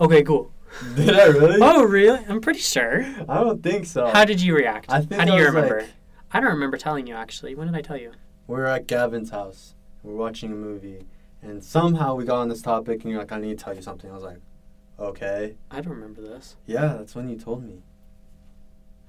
[0.00, 0.52] okay, cool.
[0.94, 1.58] did I really?
[1.60, 2.20] Oh, really?
[2.28, 3.04] I'm pretty sure.
[3.28, 4.06] I don't think so.
[4.08, 4.86] How did you react?
[4.92, 5.80] I think How do I you remember?
[5.80, 5.88] like-
[6.30, 7.54] I don't remember telling you actually.
[7.54, 8.12] When did I tell you?
[8.46, 9.74] We're at Gavin's house.
[10.02, 11.06] We're watching a movie,
[11.42, 13.82] And somehow we got on this topic, and you're like, I need to tell you
[13.82, 14.10] something.
[14.10, 14.38] I was like,
[15.00, 15.54] okay.
[15.70, 16.56] I don't remember this.
[16.66, 17.82] Yeah, that's when you told me.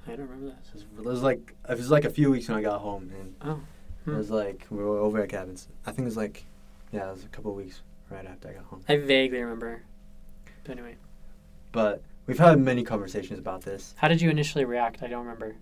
[0.08, 0.70] I don't remember this.
[0.70, 3.12] It was, it was like it was like a few weeks when I got home,
[3.20, 3.60] and Oh.
[4.06, 4.18] It Hmm.
[4.18, 5.68] was like we were over at Gavin's.
[5.86, 6.45] I think it was like,
[6.91, 8.84] yeah, it was a couple of weeks right after I got home.
[8.89, 9.84] I vaguely remember.
[10.64, 10.95] But anyway,
[11.72, 13.93] But we've had many conversations about this.
[13.97, 15.04] how did you initially react?
[15.04, 15.56] I don't remember.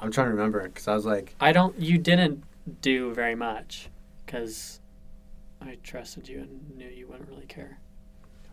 [0.00, 1.78] I'm trying to remember because I was like, I don't.
[1.78, 2.42] You didn't
[2.80, 3.88] do very much
[4.24, 4.80] because
[5.60, 7.78] I trusted you and knew you wouldn't really care.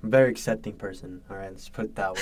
[0.04, 1.22] I'm a very accepting person.
[1.30, 2.14] All right, let's put it that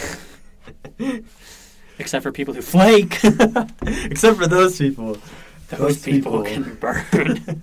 [1.00, 1.24] way.
[2.00, 3.18] Except for people who flake.
[3.24, 5.18] Except for those people.
[5.70, 6.63] Those, Those people, people.
[6.63, 7.61] can burn.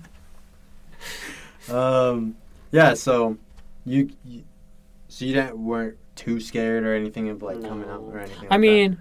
[1.76, 2.36] um,
[2.70, 2.94] yeah.
[2.94, 3.38] So
[3.84, 4.44] you, you
[5.08, 8.48] so you didn't weren't too scared or anything of like coming out or anything.
[8.50, 8.98] I like mean,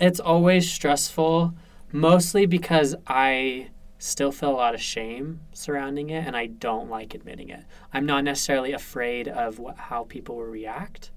[0.00, 1.54] it's always stressful,
[1.92, 3.68] mostly because I
[3.98, 7.64] still feel a lot of shame surrounding it, and I don't like admitting it.
[7.92, 11.10] I'm not necessarily afraid of what, how people will react.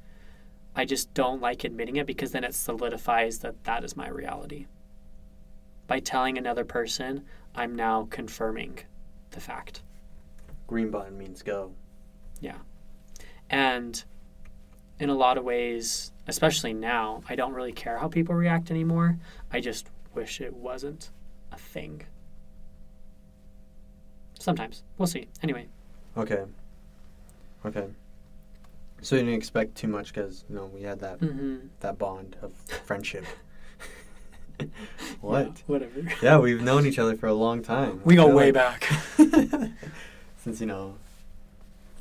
[0.76, 4.68] I just don't like admitting it because then it solidifies that that is my reality.
[5.90, 7.26] By telling another person,
[7.56, 8.78] I'm now confirming
[9.32, 9.82] the fact.
[10.68, 11.72] green button means go.
[12.40, 12.60] Yeah.
[13.50, 14.04] And
[15.00, 19.18] in a lot of ways, especially now, I don't really care how people react anymore.
[19.52, 21.10] I just wish it wasn't
[21.52, 22.04] a thing.
[24.38, 24.84] Sometimes.
[25.00, 25.28] We'll see.
[25.42, 25.70] Anyway,
[26.16, 26.44] Okay.
[27.66, 27.88] Okay.
[29.02, 31.68] So you didn't expect too much because you know we had that mm-hmm.
[31.80, 32.54] that bond of
[32.86, 33.26] friendship.
[35.22, 35.64] what?
[35.68, 36.02] whatever.
[36.22, 38.02] Yeah, we've known each other for a long time.
[38.04, 38.90] We go way like- back.
[40.44, 40.96] Since you know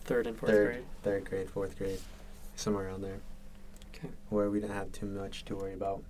[0.04, 0.84] Third and fourth third, grade.
[1.02, 2.00] third grade, fourth grade,
[2.56, 3.18] somewhere around there.
[3.94, 4.09] Okay.
[4.30, 6.02] Where we didn't have too much to worry about.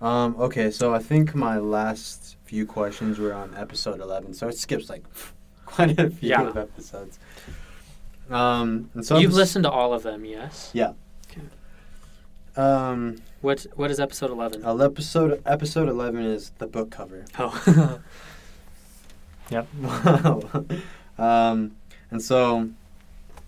[0.00, 4.58] Um, okay, so I think my last few questions were on episode eleven, so it
[4.58, 5.04] skips like
[5.66, 6.52] quite a few Yeah.
[6.56, 7.18] episodes.
[8.30, 10.70] Um, and so You've listened to all of them, yes?
[10.72, 10.92] Yeah.
[11.30, 11.42] Okay.
[12.56, 14.64] Um, What What is episode 11?
[14.64, 17.24] uh, episode episode eleven is the book cover.
[17.38, 17.98] Oh.
[19.50, 19.66] yep.
[19.80, 20.42] Wow.
[21.18, 21.74] um,
[22.12, 22.70] and so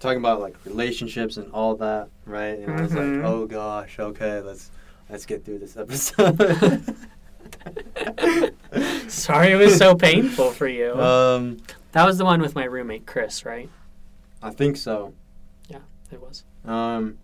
[0.00, 2.58] talking about like relationships and all that, right?
[2.58, 4.72] And I was like, oh gosh, okay, let's
[5.08, 6.40] let's get through this episode.
[9.08, 11.00] Sorry it was so painful for you.
[11.00, 11.58] um,
[11.92, 13.70] that was the one with my roommate, Chris, right?
[14.42, 15.14] I think so.
[15.68, 15.78] Yeah,
[16.10, 16.42] it was.
[16.64, 17.18] Um,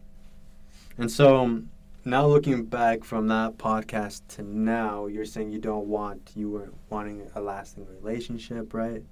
[0.99, 1.62] and so
[2.05, 6.74] now looking back from that podcast to now, you're saying you don't want you weren't
[6.88, 9.03] wanting a lasting relationship, right?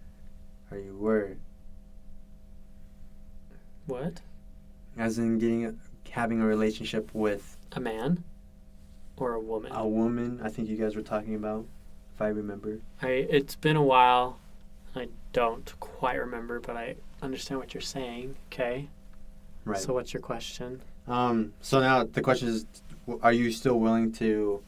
[0.70, 1.36] Or you were,
[3.86, 4.20] What?
[4.96, 5.74] as in getting a,
[6.10, 8.24] having a relationship with A man?
[9.16, 9.72] Or a woman?
[9.72, 10.40] a woman.
[10.42, 11.64] I think you guys were talking about,
[12.14, 12.78] if I remember.
[13.02, 14.38] I it's been a while.
[14.94, 18.34] I don't quite remember, but I understand what you're saying.
[18.52, 18.88] Okay.
[19.64, 19.78] Right.
[19.78, 20.80] So what's your question?
[21.08, 22.66] Um, so now the question is,
[23.22, 24.62] are you still willing to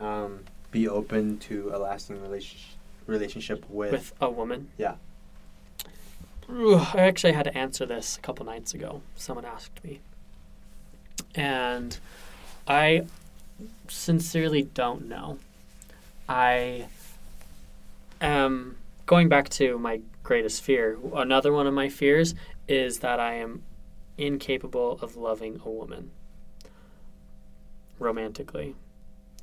[0.00, 0.40] um,
[0.70, 2.68] be open to a lasting relationship
[3.06, 3.92] relationship with?
[3.92, 4.68] With a woman?
[4.78, 4.94] Yeah.
[6.48, 9.02] I actually had to answer this a couple nights ago.
[9.16, 10.00] Someone asked me.
[11.34, 11.98] And
[12.66, 13.06] I
[13.88, 15.38] sincerely don't know.
[16.28, 16.86] I
[18.20, 20.98] am going back to my greatest fear.
[21.14, 22.34] Another one of my fears
[22.68, 23.62] is that I am
[24.18, 26.10] incapable of loving a woman
[27.98, 28.74] romantically,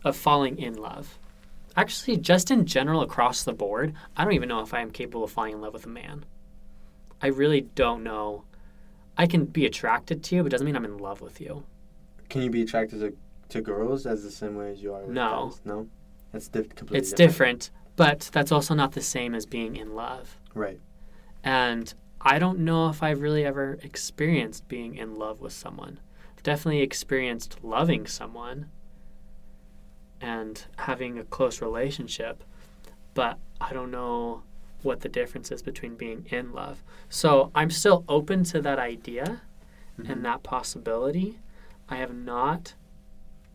[0.03, 1.17] of falling in love.
[1.75, 5.23] Actually, just in general across the board, I don't even know if I am capable
[5.23, 6.25] of falling in love with a man.
[7.21, 8.43] I really don't know.
[9.17, 11.63] I can be attracted to you, but it doesn't mean I'm in love with you.
[12.29, 13.13] Can you be attracted to,
[13.49, 15.49] to girls as the same way as you are with No.
[15.49, 15.61] guys?
[15.65, 15.87] No.
[16.31, 20.37] That's diff- completely it's different, but that's also not the same as being in love.
[20.53, 20.79] Right.
[21.43, 25.99] And I don't know if I've really ever experienced being in love with someone.
[26.35, 28.69] I've definitely experienced loving someone
[30.21, 32.43] and having a close relationship,
[33.13, 34.43] but I don't know
[34.81, 36.83] what the difference is between being in love.
[37.09, 39.41] So I'm still open to that idea
[39.97, 40.09] Mhm.
[40.09, 41.39] and that possibility.
[41.89, 42.75] I have not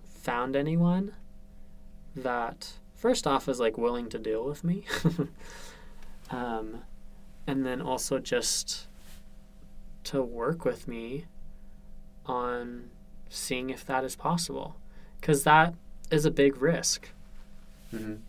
[0.05, 1.15] found anyone
[2.17, 4.85] that first off is like willing to deal with me.
[6.31, 6.83] um,
[7.47, 8.86] and then also just
[10.05, 11.24] to work with me
[12.26, 12.90] on
[13.28, 14.76] seeing if that is possible.
[15.20, 15.74] Because that
[16.11, 17.11] is a big risk.
[17.92, 18.20] Mhm.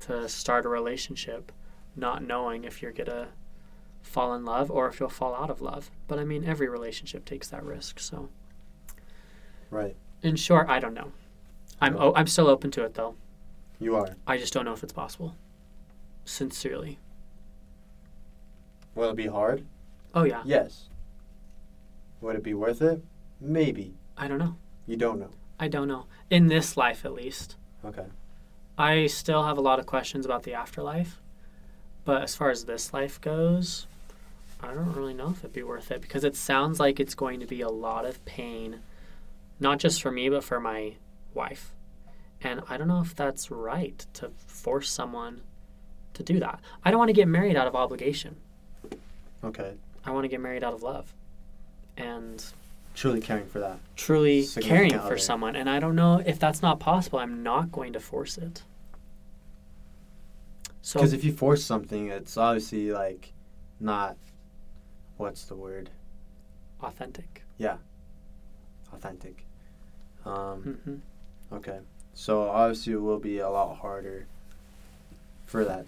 [0.00, 1.52] to start a relationship
[1.94, 3.28] not knowing if you're gonna
[4.00, 5.90] fall in love or if you'll fall out of love.
[6.08, 8.30] But i mean every relationship takes that risk so.
[9.70, 9.94] Right.
[10.22, 11.12] in short i don't know.
[11.82, 13.14] I'm o- i'm still open to it though.
[13.78, 14.16] You are.
[14.26, 15.36] i just don't know if it's possible.
[16.24, 16.98] Sincerely
[18.94, 19.66] Will it be hard?
[20.14, 20.42] Oh yeah.
[20.44, 20.88] Yes.
[22.20, 23.02] Would it be worth it?
[23.40, 23.94] Maybe.
[24.16, 24.56] I don't know.
[24.86, 25.30] You don't know.
[25.58, 26.06] I don't know.
[26.28, 27.56] In this life, at least.
[27.84, 28.06] Okay.
[28.76, 31.20] I still have a lot of questions about the afterlife.
[32.04, 33.86] But as far as this life goes,
[34.60, 37.40] I don't really know if it'd be worth it because it sounds like it's going
[37.40, 38.80] to be a lot of pain,
[39.58, 40.94] not just for me, but for my
[41.34, 41.74] wife.
[42.42, 45.42] And I don't know if that's right to force someone
[46.14, 46.60] to do that.
[46.84, 48.36] I don't want to get married out of obligation.
[49.44, 49.74] Okay.
[50.04, 51.12] I want to get married out of love.
[51.96, 52.44] And
[52.94, 53.78] Truly caring for that.
[53.96, 55.54] truly caring for someone.
[55.56, 57.18] And I don't know if that's not possible.
[57.18, 58.62] I'm not going to force it.
[60.82, 63.32] So Because if you force something, it's obviously like
[63.78, 64.16] not.
[65.16, 65.90] What's the word?
[66.82, 67.42] authentic.
[67.58, 67.76] Yeah.
[68.92, 69.44] Authentic.
[70.24, 70.80] Um.
[71.50, 71.78] hmm Okay.
[72.14, 74.26] So obviously it will be a lot harder
[75.46, 75.86] for that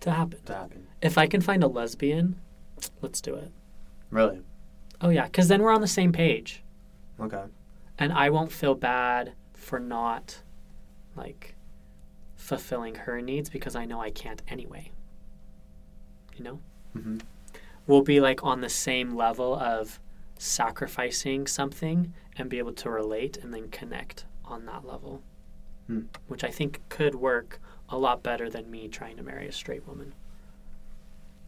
[0.00, 0.38] To happen.
[0.44, 0.86] to happen.
[1.04, 2.40] If I can find a lesbian,
[3.02, 3.52] let's do it.
[4.10, 4.40] Really?
[5.00, 6.64] Oh yeah, because then we're on the same page,
[7.20, 7.44] Okay.
[7.98, 10.40] and I won't feel bad for not
[11.14, 11.54] like
[12.36, 14.90] fulfilling her needs because I know I can't anyway.
[16.36, 16.60] You know,
[16.94, 17.18] hmm
[17.86, 20.00] we'll be like on the same level of
[20.38, 25.22] sacrificing something and be able to relate and then connect on that level,
[25.86, 26.02] Hmm.
[26.28, 29.86] which I think could work a lot better than me trying to marry a straight
[29.86, 30.14] woman.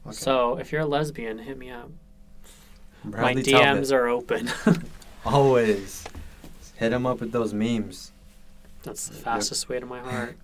[0.06, 0.12] Okay.
[0.12, 1.90] So if you're a lesbian, hit me up.
[3.04, 3.82] Bradley My Talbot.
[3.84, 4.50] DMs are open.
[5.24, 6.04] always
[6.76, 8.12] hit him up with those memes.
[8.82, 9.24] That's the Yep.
[9.24, 10.36] fastest way to my heart.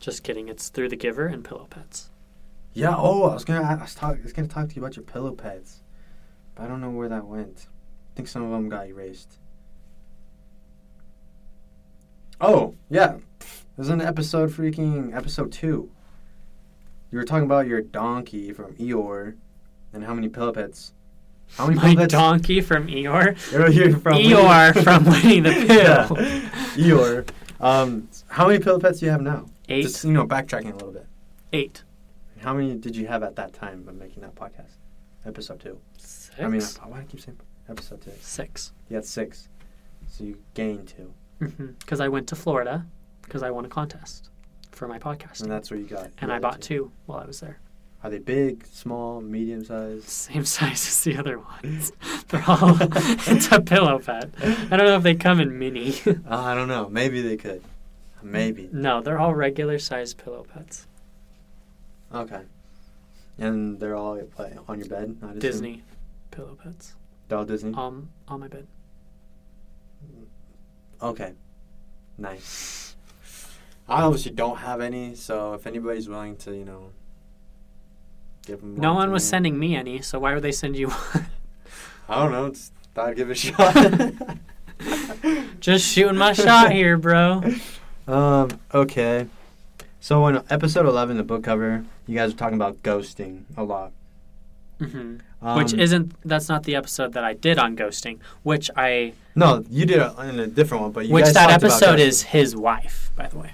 [0.00, 0.48] Just kidding.
[0.48, 2.10] It's through the giver and pillow pets.
[2.74, 2.94] Yeah.
[2.96, 3.62] Oh, I was gonna.
[3.62, 5.80] I was, talk, I was gonna talk to you about your pillow pets,
[6.54, 7.66] but I don't know where that went.
[7.68, 9.38] I think some of them got erased.
[12.40, 13.18] Oh yeah,
[13.76, 15.90] there's an episode freaking episode two.
[17.12, 19.34] You were talking about your donkey from Eeyore,
[19.92, 20.54] and how many pillow.
[21.56, 23.36] How many My pillow donkey from Eeyore.
[23.74, 25.74] You're from Eeyore from Winnie the Pooh.
[25.74, 26.08] Yeah.
[26.74, 27.28] Eeyore.
[27.60, 29.44] Um, how many pillow do you have now?
[29.68, 29.82] Eight.
[29.82, 31.06] Just you know, backtracking a little bit.
[31.52, 31.84] Eight.
[32.40, 34.78] How many did you have at that time of making that podcast?
[35.26, 35.78] Episode two.
[35.98, 36.40] Six.
[36.40, 37.38] I mean, why do I keep saying
[37.68, 38.12] episode two?
[38.22, 38.72] six.
[38.88, 39.50] You had six,
[40.08, 41.12] so you gained two,
[41.78, 42.86] Because I went to Florida
[43.20, 44.30] because I won a contest
[44.72, 45.42] for my podcast.
[45.42, 46.10] and that's where you got.
[46.20, 47.58] And I bought two while I was there.
[48.04, 50.08] Are they big, small, medium sized?
[50.08, 51.92] Same size as the other ones.
[52.28, 52.76] They're all.
[52.80, 54.30] it's a pillow pet.
[54.42, 55.94] I don't know if they come in mini.
[56.06, 56.88] Uh, I don't know.
[56.88, 57.62] Maybe they could.
[58.24, 58.68] Maybe.
[58.72, 60.86] no, they're all regular sized pillow pets.
[62.14, 62.42] Okay.
[63.36, 65.16] And they're all like, on your bed.
[65.22, 65.38] I assume?
[65.40, 65.82] Disney
[66.30, 66.94] pillow pets.
[67.28, 67.74] They're all Disney.
[67.74, 68.68] Um, on my bed.
[71.02, 71.32] Okay.
[72.16, 72.81] Nice.
[73.88, 76.90] I obviously don't have any, so if anybody's willing to, you know,
[78.46, 78.76] give them.
[78.76, 81.26] No one was me, sending me any, so why would they send you one?
[82.08, 82.48] I don't know.
[82.50, 83.34] Just thought I'd give it a
[84.14, 84.38] shot.
[85.60, 87.42] Just shooting my shot here, bro.
[88.06, 88.48] Um.
[88.74, 89.26] Okay.
[90.00, 93.92] So in episode eleven, the book cover, you guys are talking about ghosting a lot.
[94.80, 99.12] hmm Um, which isn't that's not the episode that I did on ghosting, which I
[99.36, 101.72] no, you did it in a different one, but you which guys that talked about
[101.82, 103.52] episode is his wife, by the way.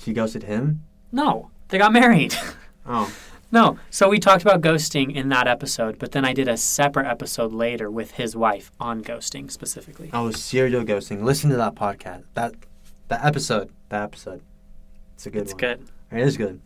[0.00, 0.82] She ghosted him.
[1.12, 2.34] No, they got married.
[2.86, 3.12] Oh.
[3.52, 7.06] no, so we talked about ghosting in that episode, but then I did a separate
[7.06, 10.10] episode later with his wife on ghosting specifically.
[10.12, 11.22] Oh, serial ghosting.
[11.22, 12.24] Listen to that podcast.
[12.34, 12.54] That
[13.08, 13.70] that episode.
[13.90, 14.40] That episode.
[15.14, 15.58] It's a good it's one.
[15.60, 15.88] good.
[16.10, 16.60] It is good.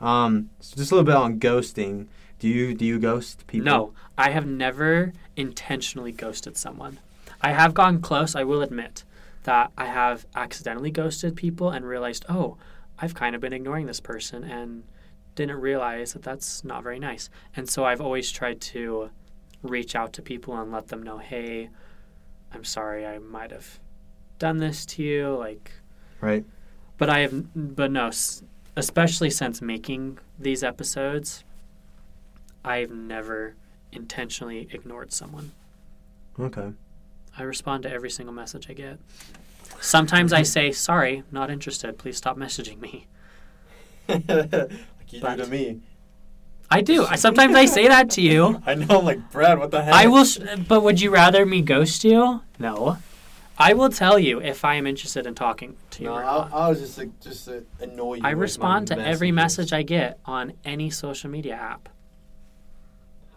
[0.00, 2.06] Um, so just a little bit on ghosting.
[2.38, 3.64] Do you do you ghost people?
[3.64, 7.00] No, I have never intentionally ghosted someone.
[7.40, 9.04] I have gone close, I will admit,
[9.46, 12.56] that I have accidentally ghosted people and realized, oh,
[12.98, 14.82] I've kind of been ignoring this person and
[15.36, 17.30] didn't realize that that's not very nice.
[17.54, 19.10] And so I've always tried to
[19.62, 21.70] reach out to people and let them know, hey,
[22.52, 23.78] I'm sorry, I might have
[24.40, 25.36] done this to you.
[25.36, 25.70] Like,
[26.20, 26.44] Right.
[26.98, 28.10] but I have, but no,
[28.74, 31.44] especially since making these episodes,
[32.64, 33.54] I've never
[33.92, 35.52] intentionally ignored someone.
[36.38, 36.72] Okay.
[37.38, 38.98] I respond to every single message I get.
[39.80, 41.98] Sometimes I say, sorry, not interested.
[41.98, 43.06] Please stop messaging me.
[44.08, 45.80] like you But- do to me.
[46.68, 47.04] I do.
[47.06, 48.60] I, sometimes I say that to you.
[48.66, 48.98] I know.
[48.98, 49.58] I'm like Brad.
[49.60, 49.94] What the heck?
[49.94, 52.42] I will, sh- but would you rather me ghost you?
[52.58, 52.98] No.
[53.56, 56.48] I will tell you if I am interested in talking to you No, I.
[56.52, 58.22] I was just like just to annoy you.
[58.24, 61.88] I respond to every message I get on any social media app.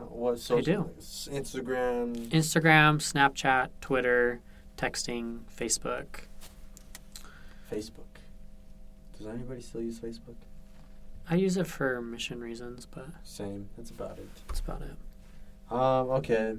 [0.08, 0.84] What social?
[0.84, 0.90] do.
[1.00, 2.16] Instagram.
[2.30, 4.42] Instagram, Snapchat, Twitter,
[4.78, 6.06] texting, Facebook.
[7.72, 8.06] Facebook.
[9.18, 10.36] Does anybody still use Facebook?
[11.30, 13.70] I use it for mission reasons, but Same.
[13.78, 14.28] That's about it.
[14.48, 14.96] that's about it.
[15.72, 16.10] Um.
[16.10, 16.56] Okay.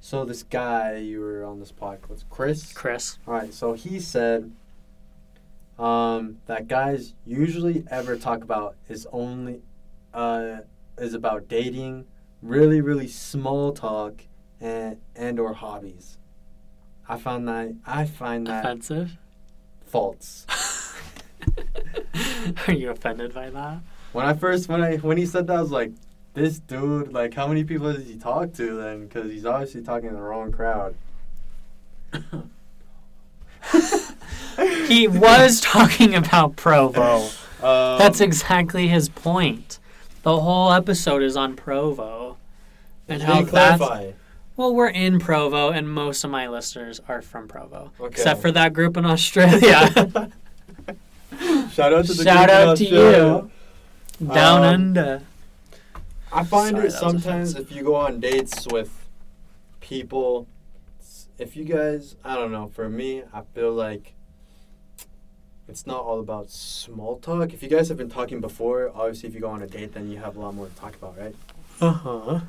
[0.00, 2.72] So this guy you were on this podcast, Chris.
[2.72, 3.18] Chris.
[3.26, 3.52] All right.
[3.52, 4.52] So he said,
[5.78, 9.62] um, that guys usually ever talk about is only,
[10.14, 10.58] uh,
[10.98, 12.06] is about dating,
[12.42, 14.22] really really small talk,
[14.60, 16.18] and and or hobbies.
[17.08, 19.16] I found that I find that Offensive?
[19.86, 20.46] false.
[22.66, 23.78] Are you offended by that?
[24.12, 25.92] When I first when I when he said that, I was like,
[26.34, 29.06] this dude, like, how many people does he talk to then?
[29.06, 30.94] Because he's obviously talking to the wrong crowd.
[34.86, 37.28] He was talking about Provo.
[37.60, 39.77] Um, That's exactly his point.
[40.28, 42.36] The whole episode is on Provo.
[43.08, 43.48] And how that's
[43.78, 44.10] clarify?
[44.58, 48.08] well, we're in Provo, and most of my listeners are from Provo, Okay.
[48.10, 49.88] except for that group in Australia.
[51.72, 53.50] Shout out to the Shout group in out to you,
[54.34, 55.22] down Um, under.
[56.30, 59.08] I find Sorry, it sometimes if you go on dates with
[59.80, 60.46] people,
[61.38, 64.12] if you guys, I don't know, for me, I feel like
[65.68, 67.52] it's not all about small talk.
[67.52, 70.10] If you guys have been talking before, obviously, if you go on a date, then
[70.10, 71.34] you have a lot more to talk about, right?
[71.80, 72.40] Uh huh.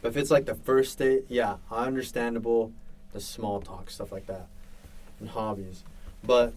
[0.00, 2.72] But if it's like the first date, yeah, understandable,
[3.12, 4.46] the small talk, stuff like that,
[5.20, 5.84] and hobbies.
[6.24, 6.54] But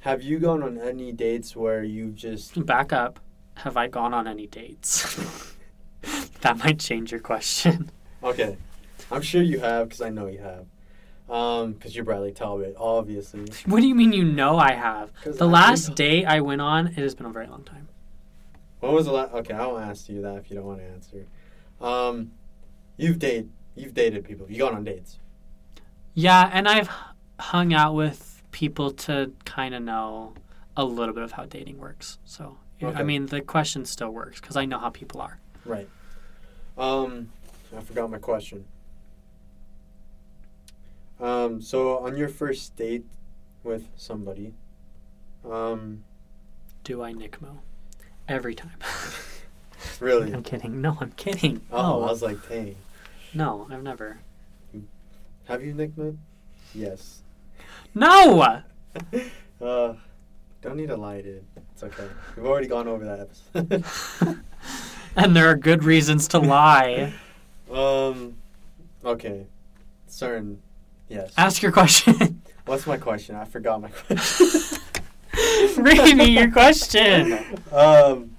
[0.00, 3.18] have you gone on any dates where you just Back up.
[3.54, 5.54] Have I gone on any dates?
[6.42, 7.90] that might change your question.
[8.22, 8.56] Okay,
[9.10, 10.66] I'm sure you have because I know you have.
[11.28, 13.46] Um, because you're Bradley Talbot, obviously.
[13.66, 15.10] What do you mean you know I have?
[15.24, 15.94] The I last know.
[15.94, 17.88] date I went on, it has been a very long time.
[18.80, 19.32] When was the last?
[19.32, 21.26] Okay, I won't ask you that if you don't want to answer.
[21.80, 22.32] Um,
[22.98, 24.46] you've dated, you've dated people.
[24.50, 25.18] You gone on dates.
[26.12, 26.90] Yeah, and I've
[27.40, 30.34] hung out with people to kind of know
[30.76, 32.18] a little bit of how dating works.
[32.24, 32.98] So, Okay.
[32.98, 35.38] I mean, the question still works because I know how people are.
[35.64, 35.88] Right.
[36.76, 37.30] Um,
[37.74, 38.66] I forgot my question.
[41.24, 43.06] Um, so on your first date
[43.62, 44.52] with somebody,
[45.50, 46.04] um,
[46.84, 47.60] Do I NCMO?
[48.28, 48.76] Every time.
[50.00, 50.34] really?
[50.34, 50.82] I'm kidding.
[50.82, 51.62] No, I'm kidding.
[51.72, 52.76] Oh, no, I was like, dang.
[53.32, 54.18] no, I've never.
[55.48, 56.18] Have you NCMO?
[56.74, 57.22] Yes.
[57.94, 58.62] No!
[59.60, 59.94] Uh,
[60.60, 61.42] don't need to lie, dude.
[61.72, 62.06] It's okay.
[62.36, 64.42] We've already gone over that episode.
[65.16, 67.14] and there are good reasons to lie.
[67.72, 68.36] um,
[69.04, 69.46] okay.
[70.08, 70.58] CERN.
[71.08, 71.32] Yes.
[71.36, 72.42] Ask your question.
[72.66, 73.36] What's my question?
[73.36, 74.78] I forgot my question.
[75.76, 77.38] Read me your question.
[77.72, 78.36] um,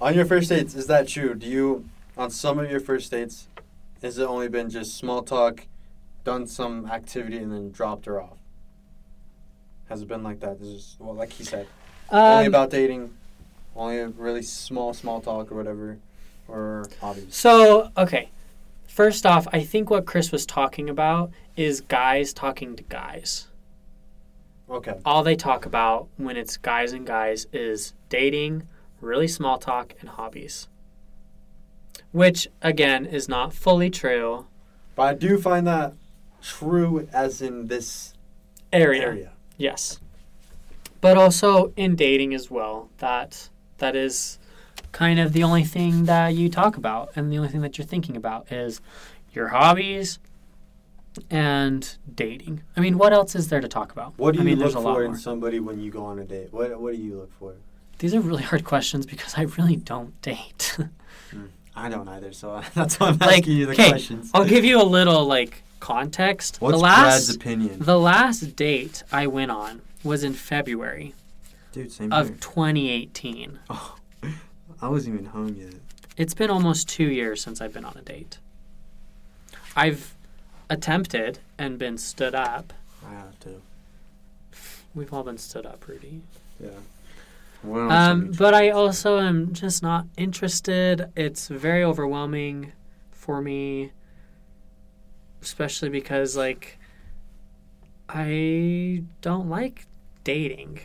[0.00, 1.34] on your first dates, is that true?
[1.34, 3.48] Do you, on some of your first dates,
[4.02, 5.66] has it only been just small talk,
[6.24, 8.36] done some activity, and then dropped her off?
[9.88, 10.58] Has it been like that?
[10.60, 11.66] This is well, like he said,
[12.10, 13.14] only Um, about dating,
[13.74, 15.98] only a really small, small talk or whatever,
[16.48, 17.34] or hobbies.
[17.34, 18.30] So, okay.
[18.94, 23.48] First off, I think what Chris was talking about is guys talking to guys.
[24.70, 24.94] Okay.
[25.04, 28.68] All they talk about when it's guys and guys is dating,
[29.00, 30.68] really small talk, and hobbies.
[32.12, 34.46] Which, again, is not fully true.
[34.94, 35.94] But I do find that
[36.40, 38.14] true as in this
[38.72, 39.02] Area.
[39.02, 39.32] area.
[39.56, 39.98] Yes.
[41.00, 42.90] But also in dating as well.
[42.98, 44.38] That that is
[44.94, 47.86] kind of the only thing that you talk about and the only thing that you're
[47.86, 48.80] thinking about is
[49.32, 50.20] your hobbies
[51.30, 52.62] and dating.
[52.76, 54.14] I mean, what else is there to talk about?
[54.16, 55.18] What do I you mean, look there's a lot for in more.
[55.18, 56.52] somebody when you go on a date?
[56.52, 57.54] What What do you look for?
[57.98, 60.78] These are really hard questions because I really don't date.
[61.30, 61.46] Hmm.
[61.74, 64.30] I don't either, so that's why I'm Like, asking you the questions.
[64.34, 66.60] I'll give you a little like context.
[66.60, 67.76] What's the last Brad's opinion?
[67.80, 71.14] the last date I went on was in February
[71.72, 72.36] Dude, same of here.
[72.40, 73.58] 2018.
[73.70, 73.96] Oh,
[74.84, 75.72] I wasn't even home yet.
[76.18, 78.36] It's been almost two years since I've been on a date.
[79.74, 80.14] I've
[80.68, 82.74] attempted and been stood up.
[83.02, 83.62] I have to.
[84.94, 86.20] We've all been stood up, Rudy.
[86.60, 86.68] Yeah.
[87.66, 91.10] Um, but I also am just not interested.
[91.16, 92.72] It's very overwhelming
[93.10, 93.90] for me,
[95.40, 96.78] especially because, like,
[98.06, 99.86] I don't like
[100.24, 100.80] dating.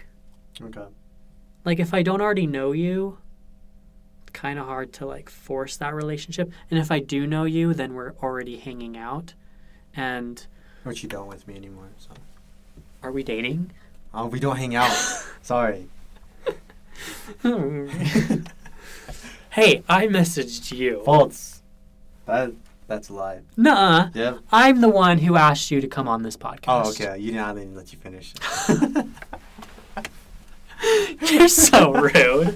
[0.61, 0.85] Okay.
[1.65, 3.17] Like, if I don't already know you,
[4.33, 6.51] kind of hard to, like, force that relationship.
[6.69, 9.33] And if I do know you, then we're already hanging out.
[9.95, 10.45] And
[10.83, 12.09] Which you don't with me anymore, so.
[13.03, 13.71] are we dating?
[14.13, 14.91] Oh, we don't hang out.
[15.41, 15.87] Sorry.
[19.51, 21.01] hey, I messaged you.
[21.05, 21.61] False.
[22.25, 22.51] That
[22.87, 23.41] that's a lie.
[23.55, 24.39] Nuh Yep.
[24.51, 26.85] I'm the one who asked you to come on this podcast.
[26.85, 27.19] Oh, okay.
[27.19, 27.55] You didn't.
[27.55, 28.33] Didn't let you finish.
[31.31, 32.55] You're so rude.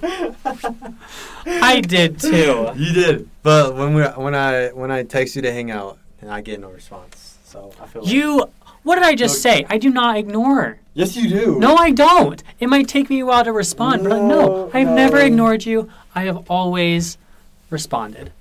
[1.46, 2.72] I did too.
[2.76, 6.32] You did, but when we when I when I text you to hang out, and
[6.32, 8.50] I get no response, so I feel like You.
[8.84, 9.66] What did I just say?
[9.70, 10.78] I do not ignore.
[10.94, 11.58] Yes, you do.
[11.58, 12.44] No, I don't.
[12.60, 14.96] It might take me a while to respond, but no, No, I've no.
[14.96, 15.90] never ignored you.
[16.14, 17.18] I have always
[17.70, 18.34] responded.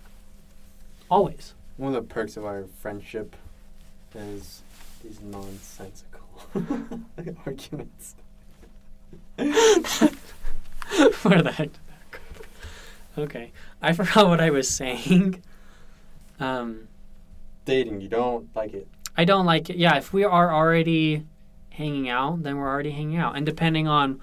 [1.09, 1.55] Always.
[1.77, 3.37] One of the perks of our friendship
[4.17, 4.63] is
[5.05, 6.27] these nonsensical
[7.47, 8.17] arguments.
[9.37, 9.47] Where
[11.43, 12.11] the heck did that
[13.17, 13.23] go?
[13.23, 13.53] Okay.
[13.81, 15.43] I forgot what I was saying.
[16.41, 16.89] Um,
[17.65, 18.89] Dating, you don't like it.
[19.17, 19.77] I don't like it.
[19.77, 21.25] Yeah, if we are already
[21.71, 23.37] hanging out, then we're already hanging out.
[23.37, 24.21] And depending on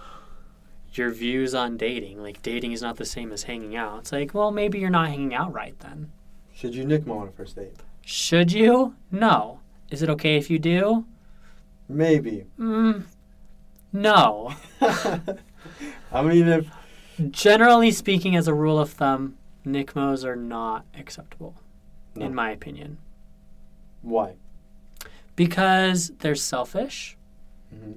[0.94, 4.00] your views on dating, like dating is not the same as hanging out.
[4.00, 6.12] It's like, well, maybe you're not hanging out right then.
[6.54, 7.74] Should you NCMO on a first date?
[8.02, 8.96] Should you?
[9.12, 9.60] No.
[9.90, 11.06] Is it okay if you do?
[11.88, 12.46] Maybe.
[12.60, 13.04] Mm,
[13.94, 14.54] no.
[14.82, 16.68] I mean, if
[17.32, 21.56] Generally speaking, as a rule of thumb, NCMOs are not acceptable,
[22.16, 22.26] No.
[22.26, 22.98] in my opinion,
[24.02, 24.36] why?
[25.36, 27.18] because they're selfish.
[27.70, 27.94] hmm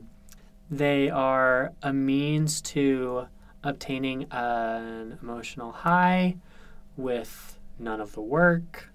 [0.71, 3.27] They are a means to
[3.65, 6.37] obtaining an emotional high
[6.97, 8.89] with none of the work.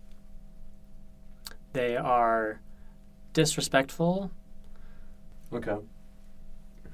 [1.74, 2.60] They are
[3.34, 4.32] disrespectful.
[5.54, 5.78] Okay.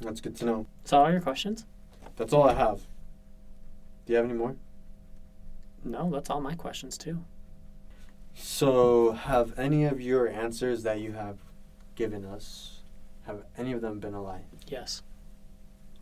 [0.03, 0.65] That's good to know.
[0.83, 1.65] Is that all your questions?
[2.17, 2.81] That's all I have.
[4.05, 4.55] Do you have any more?
[5.83, 7.23] No, that's all my questions too.
[8.35, 11.37] So, have any of your answers that you have
[11.95, 12.81] given us,
[13.25, 14.41] have any of them been a lie?
[14.67, 15.01] Yes.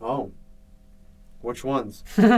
[0.00, 0.32] Oh.
[1.40, 2.04] Which ones?
[2.16, 2.30] this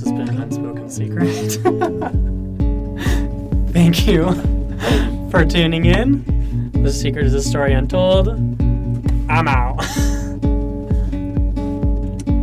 [0.00, 1.28] has been Unspoken Secret.
[3.72, 4.32] Thank you
[5.30, 6.72] for tuning in.
[6.82, 8.28] The secret is a story untold.
[9.28, 9.76] I'm out.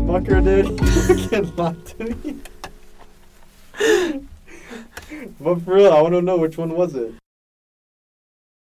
[0.06, 0.82] Mucker, dude.
[1.58, 2.40] Lie to me.
[5.40, 7.14] but for real, I want to know which one was it.